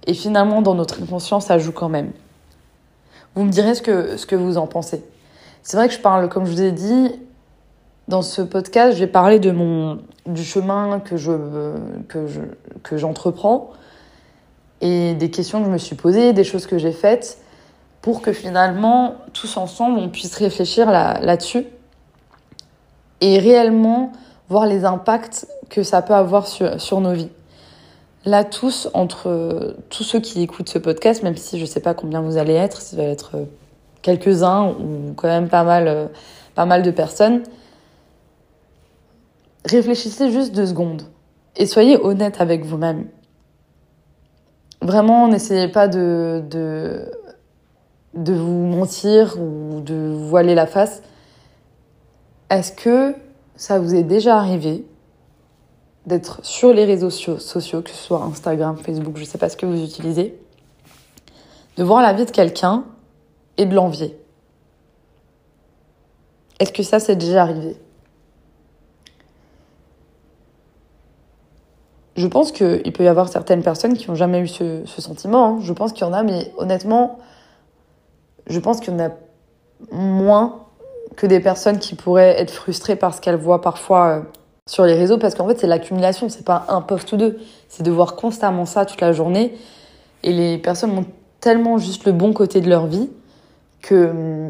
Et 0.08 0.14
finalement, 0.14 0.62
dans 0.62 0.76
notre 0.76 1.02
inconscience, 1.02 1.48
ça 1.48 1.58
joue 1.58 1.72
quand 1.72 1.90
même. 1.90 2.12
Vous 3.36 3.44
me 3.44 3.52
direz 3.52 3.76
ce 3.76 3.82
que, 3.82 4.18
ce 4.18 4.26
que 4.26 4.36
vous 4.36 4.58
en 4.58 4.68
pensez. 4.68 5.04
C'est 5.62 5.78
vrai 5.78 5.88
que 5.88 5.94
je 5.94 6.00
parle, 6.00 6.30
comme 6.30 6.46
je 6.46 6.52
vous 6.52 6.62
ai 6.62 6.72
dit, 6.72 7.12
dans 8.08 8.22
ce 8.22 8.42
podcast, 8.42 8.96
je 8.96 9.00
vais 9.00 9.12
parler 9.12 9.40
de 9.40 9.52
mon, 9.52 10.00
du 10.26 10.44
chemin 10.44 11.00
que, 11.00 11.18
je, 11.18 11.32
que, 12.08 12.28
je, 12.28 12.42
que 12.84 12.98
j'entreprends 12.98 13.72
et 14.82 15.14
des 15.16 15.32
questions 15.32 15.60
que 15.60 15.66
je 15.66 15.72
me 15.72 15.78
suis 15.78 15.96
posées, 15.96 16.34
des 16.34 16.44
choses 16.44 16.68
que 16.68 16.78
j'ai 16.78 16.92
faites 16.92 17.40
pour 18.02 18.22
que 18.22 18.34
finalement, 18.34 19.16
tous 19.34 19.58
ensemble, 19.58 19.98
on 19.98 20.10
puisse 20.10 20.36
réfléchir 20.36 20.92
là, 20.92 21.20
là-dessus 21.22 21.66
et 23.22 23.40
réellement 23.40 24.12
voir 24.50 24.68
les 24.68 24.86
impacts 24.86 25.48
que 25.70 25.82
ça 25.82 26.04
peut 26.04 26.14
avoir 26.14 26.46
sur, 26.46 26.80
sur 26.80 27.02
nos 27.02 27.14
vies. 27.14 27.32
Là 28.26 28.44
tous, 28.44 28.90
entre 28.94 29.76
tous 29.90 30.04
ceux 30.04 30.20
qui 30.20 30.42
écoutent 30.42 30.70
ce 30.70 30.78
podcast, 30.78 31.24
même 31.24 31.36
si 31.38 31.58
je 31.58 31.64
ne 31.64 31.68
sais 31.68 31.80
pas 31.80 31.94
combien 31.96 32.22
vous 32.22 32.38
allez 32.38 32.54
être, 32.54 32.82
ça 32.82 32.98
va 32.98 33.04
être 33.04 33.32
euh, 33.36 33.46
quelques-uns 34.02 34.70
ou 34.70 35.14
quand 35.16 35.28
même 35.28 35.50
pas 35.50 35.64
mal, 35.64 35.88
euh, 35.88 36.06
pas 36.54 36.66
mal 36.66 36.84
de 36.84 36.92
personnes, 36.92 37.42
réfléchissez 39.66 40.32
juste 40.32 40.54
deux 40.54 40.68
secondes 40.68 41.04
et 41.56 41.66
soyez 41.66 41.98
honnête 41.98 42.40
avec 42.40 42.66
vous-même. 42.66 43.08
Vraiment, 44.82 45.28
n'essayez 45.28 45.68
pas 45.68 45.88
de, 45.88 46.44
vous 48.14 48.66
mentir 48.66 49.38
ou 49.40 49.82
de 49.82 50.14
voiler 50.14 50.54
la 50.54 50.68
face. 50.68 51.02
Est-ce 52.50 52.72
que 52.72 53.16
ça 53.56 53.80
vous 53.80 53.96
est 53.96 54.04
déjà 54.04 54.38
arrivé 54.38 54.86
d'être 56.06 56.40
sur 56.46 56.72
les 56.72 56.86
réseaux 56.86 57.10
sociaux, 57.10 57.82
que 57.82 57.90
ce 57.90 57.96
soit 57.96 58.22
Instagram, 58.22 58.78
Facebook, 58.78 59.16
je 59.16 59.22
ne 59.22 59.26
sais 59.26 59.40
pas 59.40 59.50
ce 59.50 59.58
que 59.58 59.66
vous 59.66 59.84
utilisez, 59.84 60.38
de 61.78 61.84
voir 61.84 62.04
la 62.04 62.14
vie 62.14 62.26
de 62.26 62.32
quelqu'un 62.32 62.84
et 63.58 63.66
de 63.66 63.74
l'envier? 63.74 64.20
Est-ce 66.60 66.72
que 66.72 66.84
ça, 66.84 67.00
c'est 67.00 67.16
déjà 67.16 67.42
arrivé? 67.42 67.76
Je 72.16 72.28
pense 72.28 72.52
qu'il 72.52 72.94
peut 72.94 73.04
y 73.04 73.08
avoir 73.08 73.28
certaines 73.28 73.62
personnes 73.62 73.96
qui 73.96 74.10
n'ont 74.10 74.16
jamais 74.16 74.40
eu 74.40 74.48
ce, 74.48 74.84
sentiment. 74.86 75.46
Hein. 75.46 75.60
Je 75.62 75.74
pense 75.74 75.92
qu'il 75.92 76.06
y 76.06 76.10
en 76.10 76.14
a, 76.14 76.24
mais 76.24 76.52
honnêtement, 76.58 77.20
je 78.48 78.60
pense 78.60 78.80
qu'il 78.80 78.94
y 78.94 78.96
en 78.96 79.00
a 79.00 79.10
moins 79.92 80.62
que 81.18 81.28
des 81.28 81.40
personnes 81.40 81.80
qui 81.80 81.96
pourraient 81.96 82.40
être 82.40 82.52
frustrées 82.52 82.96
parce 82.96 83.20
qu'elles 83.20 83.36
voient 83.36 83.62
parfois 83.62 84.08
euh, 84.08 84.22
sur 84.68 84.86
les 84.86 84.96
réseaux 84.96 85.18
parce 85.18 85.36
qu'en 85.36 85.48
fait 85.48 85.60
c'est 85.60 85.68
l'accumulation, 85.68 86.30
c'est 86.30 86.46
pas 86.46 86.66
un 86.70 86.82
post 86.82 87.12
ou 87.14 87.18
deux, 87.18 87.40
c'est 87.70 87.84
de 87.84 87.92
voir 87.92 88.16
constamment 88.16 88.66
ça 88.66 88.86
toute 88.86 89.00
la 89.00 89.14
journée 89.14 89.56
et 90.24 90.34
les 90.34 90.58
personnes 90.58 90.98
ont 90.98 91.06
tellement 91.40 91.78
juste 91.78 92.06
le 92.06 92.12
bon 92.12 92.34
côté 92.34 92.60
de 92.62 92.70
leur 92.70 92.88
vie 92.88 93.10
que 93.82 94.50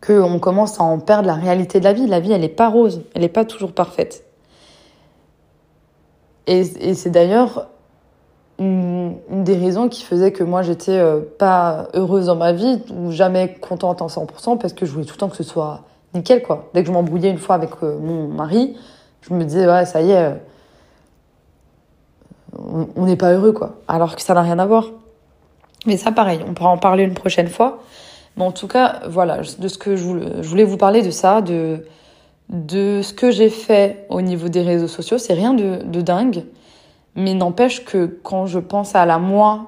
qu'on 0.00 0.38
commence 0.38 0.80
à 0.80 0.84
en 0.84 0.98
perdre 0.98 1.26
la 1.26 1.34
réalité 1.34 1.78
de 1.78 1.84
la 1.84 1.92
vie. 1.92 2.06
La 2.06 2.20
vie, 2.20 2.32
elle 2.32 2.40
n'est 2.40 2.48
pas 2.48 2.68
rose, 2.68 3.02
elle 3.14 3.22
n'est 3.22 3.28
pas 3.28 3.44
toujours 3.44 3.72
parfaite. 3.72 4.24
Et, 6.46 6.94
c'est 6.94 7.10
d'ailleurs 7.10 7.68
une, 8.58 9.16
des 9.30 9.56
raisons 9.56 9.88
qui 9.88 10.02
faisait 10.02 10.32
que 10.32 10.44
moi, 10.44 10.62
j'étais 10.62 10.98
euh, 10.98 11.20
pas 11.38 11.88
heureuse 11.94 12.26
dans 12.26 12.36
ma 12.36 12.52
vie, 12.52 12.82
ou 12.92 13.10
jamais 13.10 13.56
contente 13.60 14.02
en 14.02 14.06
100%, 14.06 14.58
parce 14.58 14.72
que 14.72 14.86
je 14.86 14.92
voulais 14.92 15.06
tout 15.06 15.14
le 15.14 15.18
temps 15.18 15.28
que 15.28 15.36
ce 15.36 15.42
soit 15.42 15.82
nickel, 16.14 16.42
quoi. 16.42 16.68
Dès 16.74 16.82
que 16.82 16.88
je 16.88 16.92
m'embrouillais 16.92 17.30
une 17.30 17.38
fois 17.38 17.54
avec 17.56 17.70
euh, 17.82 17.98
mon 17.98 18.28
mari, 18.28 18.76
je 19.22 19.32
me 19.34 19.44
disais, 19.44 19.66
ouais, 19.66 19.86
ça 19.86 20.02
y 20.02 20.10
est, 20.10 20.16
euh, 20.16 20.34
on 22.96 23.06
n'est 23.06 23.16
pas 23.16 23.32
heureux, 23.32 23.52
quoi. 23.52 23.76
Alors 23.88 24.14
que 24.16 24.22
ça 24.22 24.34
n'a 24.34 24.42
rien 24.42 24.58
à 24.58 24.66
voir. 24.66 24.90
Mais 25.86 25.96
ça, 25.96 26.12
pareil, 26.12 26.40
on 26.48 26.54
pourra 26.54 26.70
en 26.70 26.78
parler 26.78 27.04
une 27.04 27.14
prochaine 27.14 27.48
fois. 27.48 27.80
Mais 28.36 28.44
en 28.44 28.52
tout 28.52 28.66
cas, 28.66 29.00
voilà, 29.08 29.40
de 29.58 29.68
ce 29.68 29.78
que 29.78 29.96
je 29.96 30.04
voulais, 30.42 30.64
vous 30.64 30.76
parler 30.76 31.02
de 31.02 31.10
ça, 31.10 31.40
de, 31.40 31.84
de 32.48 33.00
ce 33.02 33.12
que 33.12 33.30
j'ai 33.30 33.50
fait 33.50 34.06
au 34.08 34.20
niveau 34.20 34.48
des 34.48 34.62
réseaux 34.62 34.88
sociaux. 34.88 35.18
C'est 35.18 35.34
rien 35.34 35.54
de, 35.54 35.82
de 35.84 36.00
dingue, 36.00 36.44
mais 37.14 37.34
n'empêche 37.34 37.84
que 37.84 38.06
quand 38.22 38.46
je 38.46 38.58
pense 38.58 38.94
à 38.94 39.06
la 39.06 39.18
moi 39.18 39.66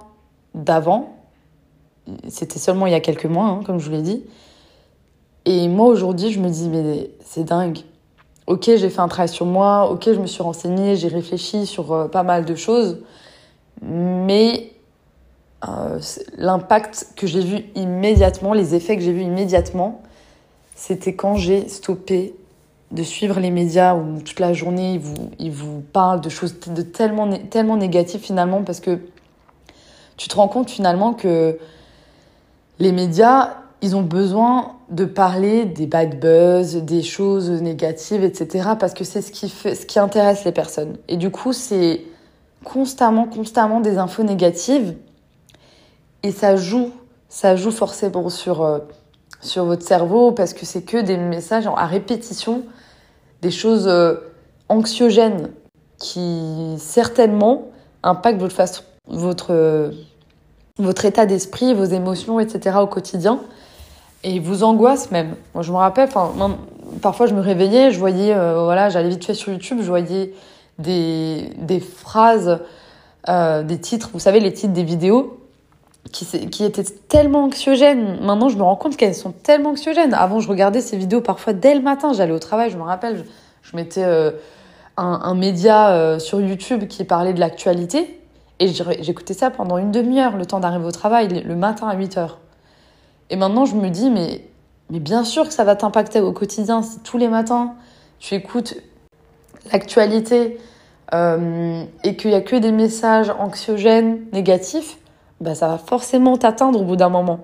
d'avant, 0.54 1.16
c'était 2.28 2.58
seulement 2.58 2.86
il 2.86 2.92
y 2.92 2.96
a 2.96 3.00
quelques 3.00 3.26
mois, 3.26 3.46
hein, 3.46 3.60
comme 3.64 3.78
je 3.78 3.86
vous 3.86 3.92
l'ai 3.96 4.02
dit, 4.02 4.24
et 5.44 5.68
moi 5.68 5.86
aujourd'hui 5.86 6.30
je 6.30 6.40
me 6.40 6.48
dis 6.48 6.68
mais 6.68 7.10
c'est 7.24 7.44
dingue. 7.44 7.78
Ok, 8.46 8.64
j'ai 8.64 8.90
fait 8.90 9.00
un 9.00 9.08
travail 9.08 9.28
sur 9.28 9.44
moi, 9.44 9.90
ok, 9.90 10.04
je 10.04 10.20
me 10.20 10.26
suis 10.26 10.42
renseignée, 10.42 10.94
j'ai 10.94 11.08
réfléchi 11.08 11.66
sur 11.66 11.92
euh, 11.92 12.06
pas 12.06 12.22
mal 12.22 12.44
de 12.44 12.54
choses, 12.54 13.00
mais 13.82 14.70
euh, 15.66 15.98
l'impact 16.36 17.08
que 17.16 17.26
j'ai 17.26 17.40
vu 17.40 17.64
immédiatement, 17.74 18.52
les 18.52 18.76
effets 18.76 18.96
que 18.96 19.02
j'ai 19.02 19.12
vus 19.12 19.22
immédiatement, 19.22 20.02
c'était 20.76 21.14
quand 21.14 21.34
j'ai 21.34 21.66
stoppé 21.68 22.36
de 22.90 23.02
suivre 23.02 23.40
les 23.40 23.50
médias 23.50 23.94
où 23.96 24.20
toute 24.20 24.38
la 24.40 24.52
journée 24.52 24.94
ils 24.94 25.00
vous, 25.00 25.30
ils 25.38 25.50
vous 25.50 25.80
parlent 25.92 26.20
de 26.20 26.28
choses 26.28 26.58
de 26.60 26.82
tellement, 26.82 27.28
tellement 27.50 27.76
négatives 27.76 28.20
finalement 28.20 28.62
parce 28.62 28.80
que 28.80 29.00
tu 30.16 30.28
te 30.28 30.36
rends 30.36 30.48
compte 30.48 30.70
finalement 30.70 31.12
que 31.12 31.58
les 32.78 32.92
médias, 32.92 33.54
ils 33.82 33.96
ont 33.96 34.02
besoin 34.02 34.72
de 34.90 35.04
parler 35.04 35.64
des 35.64 35.86
bad 35.86 36.20
buzz, 36.20 36.76
des 36.76 37.02
choses 37.02 37.50
négatives, 37.50 38.22
etc. 38.22 38.70
parce 38.78 38.94
que 38.94 39.04
c'est 39.04 39.22
ce 39.22 39.32
qui, 39.32 39.48
ce 39.48 39.86
qui 39.86 39.98
intéresse 39.98 40.44
les 40.44 40.52
personnes. 40.52 40.96
Et 41.08 41.16
du 41.16 41.30
coup, 41.30 41.52
c'est 41.52 42.04
constamment, 42.64 43.26
constamment 43.26 43.80
des 43.80 43.98
infos 43.98 44.22
négatives 44.22 44.96
et 46.22 46.32
ça 46.32 46.56
joue, 46.56 46.90
ça 47.28 47.56
joue 47.56 47.70
forcément 47.70 48.28
sur, 48.28 48.62
euh, 48.62 48.78
sur 49.40 49.64
votre 49.64 49.86
cerveau 49.86 50.32
parce 50.32 50.52
que 50.52 50.66
c'est 50.66 50.82
que 50.82 50.98
des 50.98 51.16
messages 51.16 51.66
à 51.66 51.86
répétition, 51.86 52.62
des 53.46 53.52
choses 53.52 53.86
euh, 53.86 54.14
anxiogènes 54.68 55.50
qui 55.98 56.74
certainement 56.78 57.70
impactent 58.02 58.40
votre, 58.40 58.54
façon, 58.54 58.82
votre, 59.06 61.04
état 61.04 61.26
d'esprit, 61.26 61.72
vos 61.72 61.84
émotions, 61.84 62.40
etc. 62.40 62.78
au 62.80 62.88
quotidien 62.88 63.38
et 64.24 64.40
vous 64.40 64.64
angoissent 64.64 65.12
même. 65.12 65.36
Je 65.60 65.70
me 65.70 65.76
rappelle, 65.76 66.08
parfois 67.00 67.26
je 67.26 67.34
me 67.34 67.40
réveillais, 67.40 67.92
je 67.92 68.00
voyais, 68.00 68.34
euh, 68.34 68.64
voilà, 68.64 68.88
j'allais 68.88 69.10
vite 69.10 69.24
fait 69.24 69.34
sur 69.34 69.52
YouTube, 69.52 69.78
je 69.80 69.86
voyais 69.86 70.32
des, 70.80 71.52
des 71.56 71.78
phrases, 71.78 72.58
euh, 73.28 73.62
des 73.62 73.78
titres, 73.78 74.10
vous 74.12 74.18
savez, 74.18 74.40
les 74.40 74.52
titres 74.52 74.72
des 74.72 74.82
vidéos 74.82 75.35
qui, 76.12 76.48
qui 76.48 76.64
étaient 76.64 76.84
tellement 76.84 77.44
anxiogènes. 77.44 78.18
Maintenant, 78.24 78.48
je 78.48 78.56
me 78.56 78.62
rends 78.62 78.76
compte 78.76 78.96
qu'elles 78.96 79.14
sont 79.14 79.32
tellement 79.32 79.70
anxiogènes. 79.70 80.14
Avant, 80.14 80.40
je 80.40 80.48
regardais 80.48 80.80
ces 80.80 80.96
vidéos 80.96 81.20
parfois 81.20 81.52
dès 81.52 81.74
le 81.74 81.80
matin. 81.80 82.12
J'allais 82.12 82.32
au 82.32 82.38
travail, 82.38 82.70
je 82.70 82.76
me 82.76 82.82
rappelle, 82.82 83.24
je, 83.62 83.76
mettais 83.76 84.04
euh, 84.04 84.30
un, 84.96 85.20
un, 85.22 85.34
média 85.34 85.90
euh, 85.90 86.18
sur 86.18 86.40
YouTube 86.40 86.86
qui 86.86 87.04
parlait 87.04 87.32
de 87.32 87.40
l'actualité. 87.40 88.20
Et 88.58 88.68
j'écoutais 88.68 89.34
ça 89.34 89.50
pendant 89.50 89.76
une 89.76 89.90
demi-heure, 89.90 90.36
le 90.36 90.46
temps 90.46 90.60
d'arriver 90.60 90.86
au 90.86 90.92
travail, 90.92 91.28
le 91.28 91.56
matin 91.56 91.88
à 91.88 91.96
8 91.96 92.16
heures. 92.16 92.38
Et 93.28 93.36
maintenant, 93.36 93.66
je 93.66 93.74
me 93.74 93.90
dis, 93.90 94.08
mais, 94.08 94.44
mais 94.90 95.00
bien 95.00 95.24
sûr 95.24 95.46
que 95.46 95.52
ça 95.52 95.64
va 95.64 95.76
t'impacter 95.76 96.20
au 96.20 96.32
quotidien. 96.32 96.82
Si 96.82 97.00
tous 97.00 97.18
les 97.18 97.28
matins, 97.28 97.74
tu 98.18 98.34
écoutes 98.34 98.76
l'actualité 99.72 100.58
euh, 101.12 101.84
et 102.02 102.16
qu'il 102.16 102.30
n'y 102.30 102.36
a 102.36 102.40
que 102.40 102.56
des 102.56 102.72
messages 102.72 103.30
anxiogènes, 103.38 104.20
négatifs, 104.32 104.96
bah, 105.40 105.54
ça 105.54 105.68
va 105.68 105.78
forcément 105.78 106.36
t'atteindre 106.36 106.80
au 106.80 106.84
bout 106.84 106.96
d'un 106.96 107.08
moment. 107.08 107.40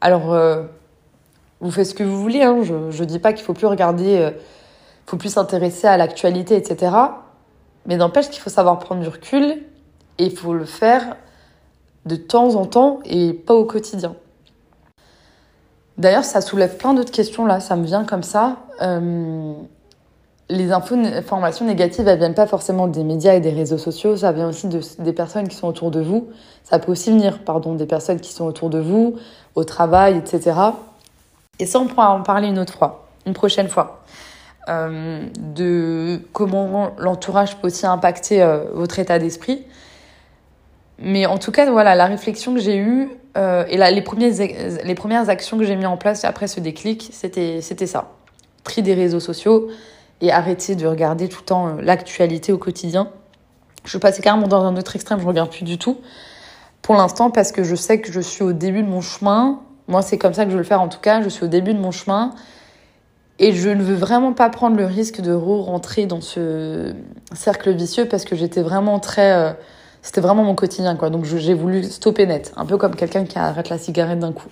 Alors, 0.00 0.32
euh, 0.32 0.64
vous 1.60 1.70
faites 1.70 1.86
ce 1.86 1.94
que 1.94 2.04
vous 2.04 2.20
voulez. 2.20 2.42
Hein. 2.42 2.62
Je 2.62 2.74
ne 2.74 3.04
dis 3.06 3.18
pas 3.18 3.32
qu'il 3.32 3.44
faut 3.44 3.54
plus 3.54 3.66
regarder, 3.66 4.18
euh, 4.18 4.30
faut 5.06 5.16
plus 5.16 5.30
s'intéresser 5.30 5.86
à 5.86 5.96
l'actualité, 5.96 6.56
etc. 6.56 6.94
Mais 7.86 7.96
n'empêche 7.96 8.28
qu'il 8.28 8.40
faut 8.40 8.50
savoir 8.50 8.78
prendre 8.78 9.00
du 9.00 9.08
recul 9.08 9.62
et 10.18 10.24
il 10.24 10.36
faut 10.36 10.54
le 10.54 10.64
faire 10.64 11.16
de 12.04 12.16
temps 12.16 12.54
en 12.54 12.66
temps 12.66 13.00
et 13.04 13.32
pas 13.32 13.54
au 13.54 13.64
quotidien. 13.64 14.14
D'ailleurs, 15.98 16.24
ça 16.24 16.40
soulève 16.40 16.76
plein 16.76 16.94
d'autres 16.94 17.10
questions 17.10 17.46
là, 17.46 17.60
ça 17.60 17.74
me 17.76 17.84
vient 17.84 18.04
comme 18.04 18.22
ça. 18.22 18.56
Euh, 18.82 19.54
les 20.48 20.70
informations 20.70 21.64
négatives, 21.64 22.06
elles 22.06 22.18
viennent 22.18 22.34
pas 22.34 22.46
forcément 22.46 22.86
des 22.86 23.02
médias 23.02 23.34
et 23.34 23.40
des 23.40 23.50
réseaux 23.50 23.78
sociaux, 23.78 24.16
ça 24.16 24.30
vient 24.32 24.48
aussi 24.48 24.68
de, 24.68 24.80
des 25.00 25.12
personnes 25.12 25.48
qui 25.48 25.56
sont 25.56 25.66
autour 25.66 25.90
de 25.90 26.00
vous. 26.00 26.28
Ça 26.62 26.78
peut 26.78 26.92
aussi 26.92 27.10
venir, 27.10 27.40
pardon, 27.40 27.74
des 27.74 27.86
personnes 27.86 28.20
qui 28.20 28.32
sont 28.32 28.44
autour 28.44 28.70
de 28.70 28.78
vous, 28.78 29.16
au 29.54 29.64
travail, 29.64 30.16
etc. 30.16 30.54
Et 31.58 31.66
ça, 31.66 31.80
on 31.80 31.86
pourra 31.86 32.12
en 32.12 32.22
parler 32.22 32.48
une 32.48 32.58
autre 32.58 32.74
fois, 32.74 33.08
une 33.26 33.32
prochaine 33.32 33.68
fois. 33.68 34.04
Euh, 34.68 35.24
de 35.36 36.20
comment 36.32 36.90
l'entourage 36.98 37.56
peut 37.56 37.68
aussi 37.68 37.86
impacter 37.86 38.42
euh, 38.42 38.64
votre 38.72 38.98
état 38.98 39.18
d'esprit. 39.18 39.64
Mais 40.98 41.26
en 41.26 41.38
tout 41.38 41.52
cas, 41.52 41.70
voilà, 41.70 41.94
la 41.94 42.06
réflexion 42.06 42.54
que 42.54 42.60
j'ai 42.60 42.76
eue 42.76 43.10
euh, 43.36 43.64
et 43.68 43.76
là, 43.76 43.90
les, 43.90 44.02
premiers, 44.02 44.32
les 44.82 44.94
premières 44.94 45.28
actions 45.28 45.58
que 45.58 45.64
j'ai 45.64 45.76
mis 45.76 45.86
en 45.86 45.96
place 45.96 46.24
après 46.24 46.48
ce 46.48 46.58
déclic, 46.58 47.10
c'était 47.12 47.60
ça. 47.86 48.10
Tri 48.64 48.82
des 48.82 48.94
réseaux 48.94 49.20
sociaux 49.20 49.68
et 50.20 50.32
arrêter 50.32 50.74
de 50.74 50.86
regarder 50.86 51.28
tout 51.28 51.40
le 51.40 51.46
temps 51.46 51.68
euh, 51.68 51.80
l'actualité 51.80 52.52
au 52.52 52.58
quotidien. 52.58 53.08
Je 53.84 53.98
passais 53.98 54.22
carrément 54.22 54.48
dans 54.48 54.64
un 54.64 54.76
autre 54.76 54.96
extrême, 54.96 55.20
je 55.20 55.26
regarde 55.26 55.50
plus 55.50 55.64
du 55.64 55.78
tout. 55.78 55.98
Pour 56.82 56.94
l'instant, 56.94 57.30
parce 57.30 57.52
que 57.52 57.64
je 57.64 57.74
sais 57.74 58.00
que 58.00 58.12
je 58.12 58.20
suis 58.20 58.42
au 58.42 58.52
début 58.52 58.82
de 58.82 58.88
mon 58.88 59.00
chemin. 59.00 59.60
Moi, 59.88 60.02
c'est 60.02 60.18
comme 60.18 60.34
ça 60.34 60.44
que 60.44 60.50
je 60.50 60.56
veux 60.56 60.62
le 60.62 60.66
faire 60.66 60.80
en 60.80 60.88
tout 60.88 61.00
cas. 61.00 61.22
Je 61.22 61.28
suis 61.28 61.44
au 61.44 61.48
début 61.48 61.74
de 61.74 61.78
mon 61.78 61.90
chemin. 61.90 62.32
Et 63.38 63.52
je 63.52 63.68
ne 63.68 63.82
veux 63.82 63.94
vraiment 63.94 64.32
pas 64.32 64.48
prendre 64.48 64.76
le 64.76 64.86
risque 64.86 65.20
de 65.20 65.32
re-rentrer 65.32 66.06
dans 66.06 66.20
ce 66.20 66.94
cercle 67.34 67.72
vicieux 67.72 68.06
parce 68.06 68.24
que 68.24 68.34
j'étais 68.34 68.62
vraiment 68.62 68.98
très. 68.98 69.32
Euh, 69.32 69.52
c'était 70.00 70.20
vraiment 70.20 70.44
mon 70.44 70.54
quotidien, 70.54 70.96
quoi. 70.96 71.10
Donc 71.10 71.24
j'ai 71.24 71.54
voulu 71.54 71.82
stopper 71.82 72.26
net, 72.26 72.52
un 72.56 72.64
peu 72.64 72.76
comme 72.78 72.94
quelqu'un 72.94 73.24
qui 73.24 73.38
arrête 73.38 73.68
la 73.68 73.78
cigarette 73.78 74.20
d'un 74.20 74.32
coup. 74.32 74.48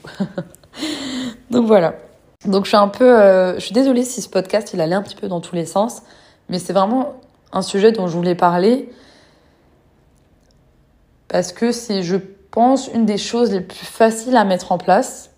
Donc 1.51 1.67
voilà. 1.67 1.95
Donc 2.45 2.65
je 2.65 2.71
suis 2.71 2.77
un 2.77 2.89
peu, 2.89 3.19
euh, 3.19 3.55
je 3.55 3.61
suis 3.61 3.73
désolée 3.73 4.05
si 4.05 4.21
ce 4.21 4.29
podcast 4.29 4.73
il 4.75 4.81
allait 4.81 4.95
un 4.95 5.03
petit 5.03 5.17
peu 5.17 5.29
dans 5.29 5.41
tous 5.41 5.55
les 5.55 5.65
sens, 5.65 6.03
mais 6.49 6.59
c'est 6.59 6.73
vraiment 6.73 7.15
un 7.53 7.63
sujet 7.63 7.91
dont 7.93 8.07
je 8.07 8.17
voulais 8.17 8.35
parler 8.35 8.91
parce 11.29 11.53
que 11.53 11.73
c'est, 11.73 12.03
je 12.03 12.17
pense, 12.51 12.89
une 12.89 13.07
des 13.07 13.17
choses 13.17 13.51
les 13.51 13.61
plus 13.61 13.87
faciles 13.87 14.37
à 14.37 14.45
mettre 14.45 14.73
en 14.73 14.79
place 14.79 15.31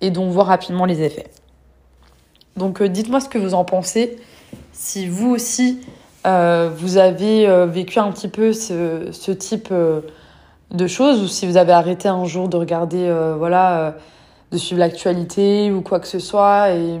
et 0.00 0.10
dont 0.10 0.24
on 0.24 0.30
voit 0.30 0.44
rapidement 0.44 0.84
les 0.84 1.00
effets. 1.02 1.30
Donc 2.56 2.82
euh, 2.82 2.88
dites-moi 2.88 3.20
ce 3.20 3.28
que 3.28 3.38
vous 3.38 3.54
en 3.54 3.64
pensez. 3.64 4.16
Si 4.72 5.08
vous 5.08 5.30
aussi 5.30 5.80
euh, 6.26 6.70
vous 6.74 6.98
avez 6.98 7.46
vécu 7.66 7.98
un 7.98 8.10
petit 8.10 8.28
peu 8.28 8.52
ce, 8.52 9.30
type 9.32 9.72
de 9.72 10.86
choses 10.86 11.22
ou 11.22 11.28
si 11.28 11.46
vous 11.46 11.56
avez 11.56 11.72
arrêté 11.72 12.08
un 12.08 12.24
jour 12.26 12.48
de 12.48 12.56
regarder, 12.56 13.10
voilà, 13.38 13.94
de 14.52 14.58
suivre 14.58 14.80
l'actualité 14.80 15.70
ou 15.70 15.82
quoi 15.82 16.00
que 16.00 16.06
ce 16.06 16.18
soit 16.18 16.70
et 16.70 17.00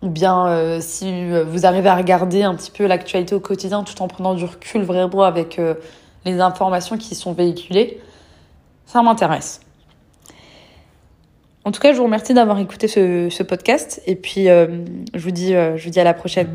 ou 0.00 0.08
bien 0.08 0.78
si 0.80 1.28
vous 1.42 1.66
arrivez 1.66 1.88
à 1.88 1.96
regarder 1.96 2.44
un 2.44 2.54
petit 2.54 2.70
peu 2.70 2.86
l'actualité 2.86 3.34
au 3.34 3.40
quotidien 3.40 3.82
tout 3.82 4.00
en 4.00 4.06
prenant 4.06 4.34
du 4.34 4.44
recul 4.44 4.82
vraiment 4.82 5.24
avec 5.24 5.60
les 6.24 6.40
informations 6.40 6.96
qui 6.96 7.16
sont 7.16 7.32
véhiculées, 7.32 7.98
ça 8.86 9.02
m'intéresse. 9.02 9.60
En 11.64 11.72
tout 11.72 11.80
cas, 11.80 11.92
je 11.92 11.98
vous 11.98 12.04
remercie 12.04 12.32
d'avoir 12.32 12.60
écouté 12.60 12.86
ce, 12.86 13.28
ce, 13.28 13.42
podcast 13.42 14.00
et 14.06 14.14
puis 14.14 14.44
je, 14.44 15.18
vous 15.18 15.32
dis, 15.32 15.52
je 15.52 15.82
vous 15.82 15.90
dis 15.90 15.98
à 15.98 16.04
la 16.04 16.14
prochaine. 16.14 16.48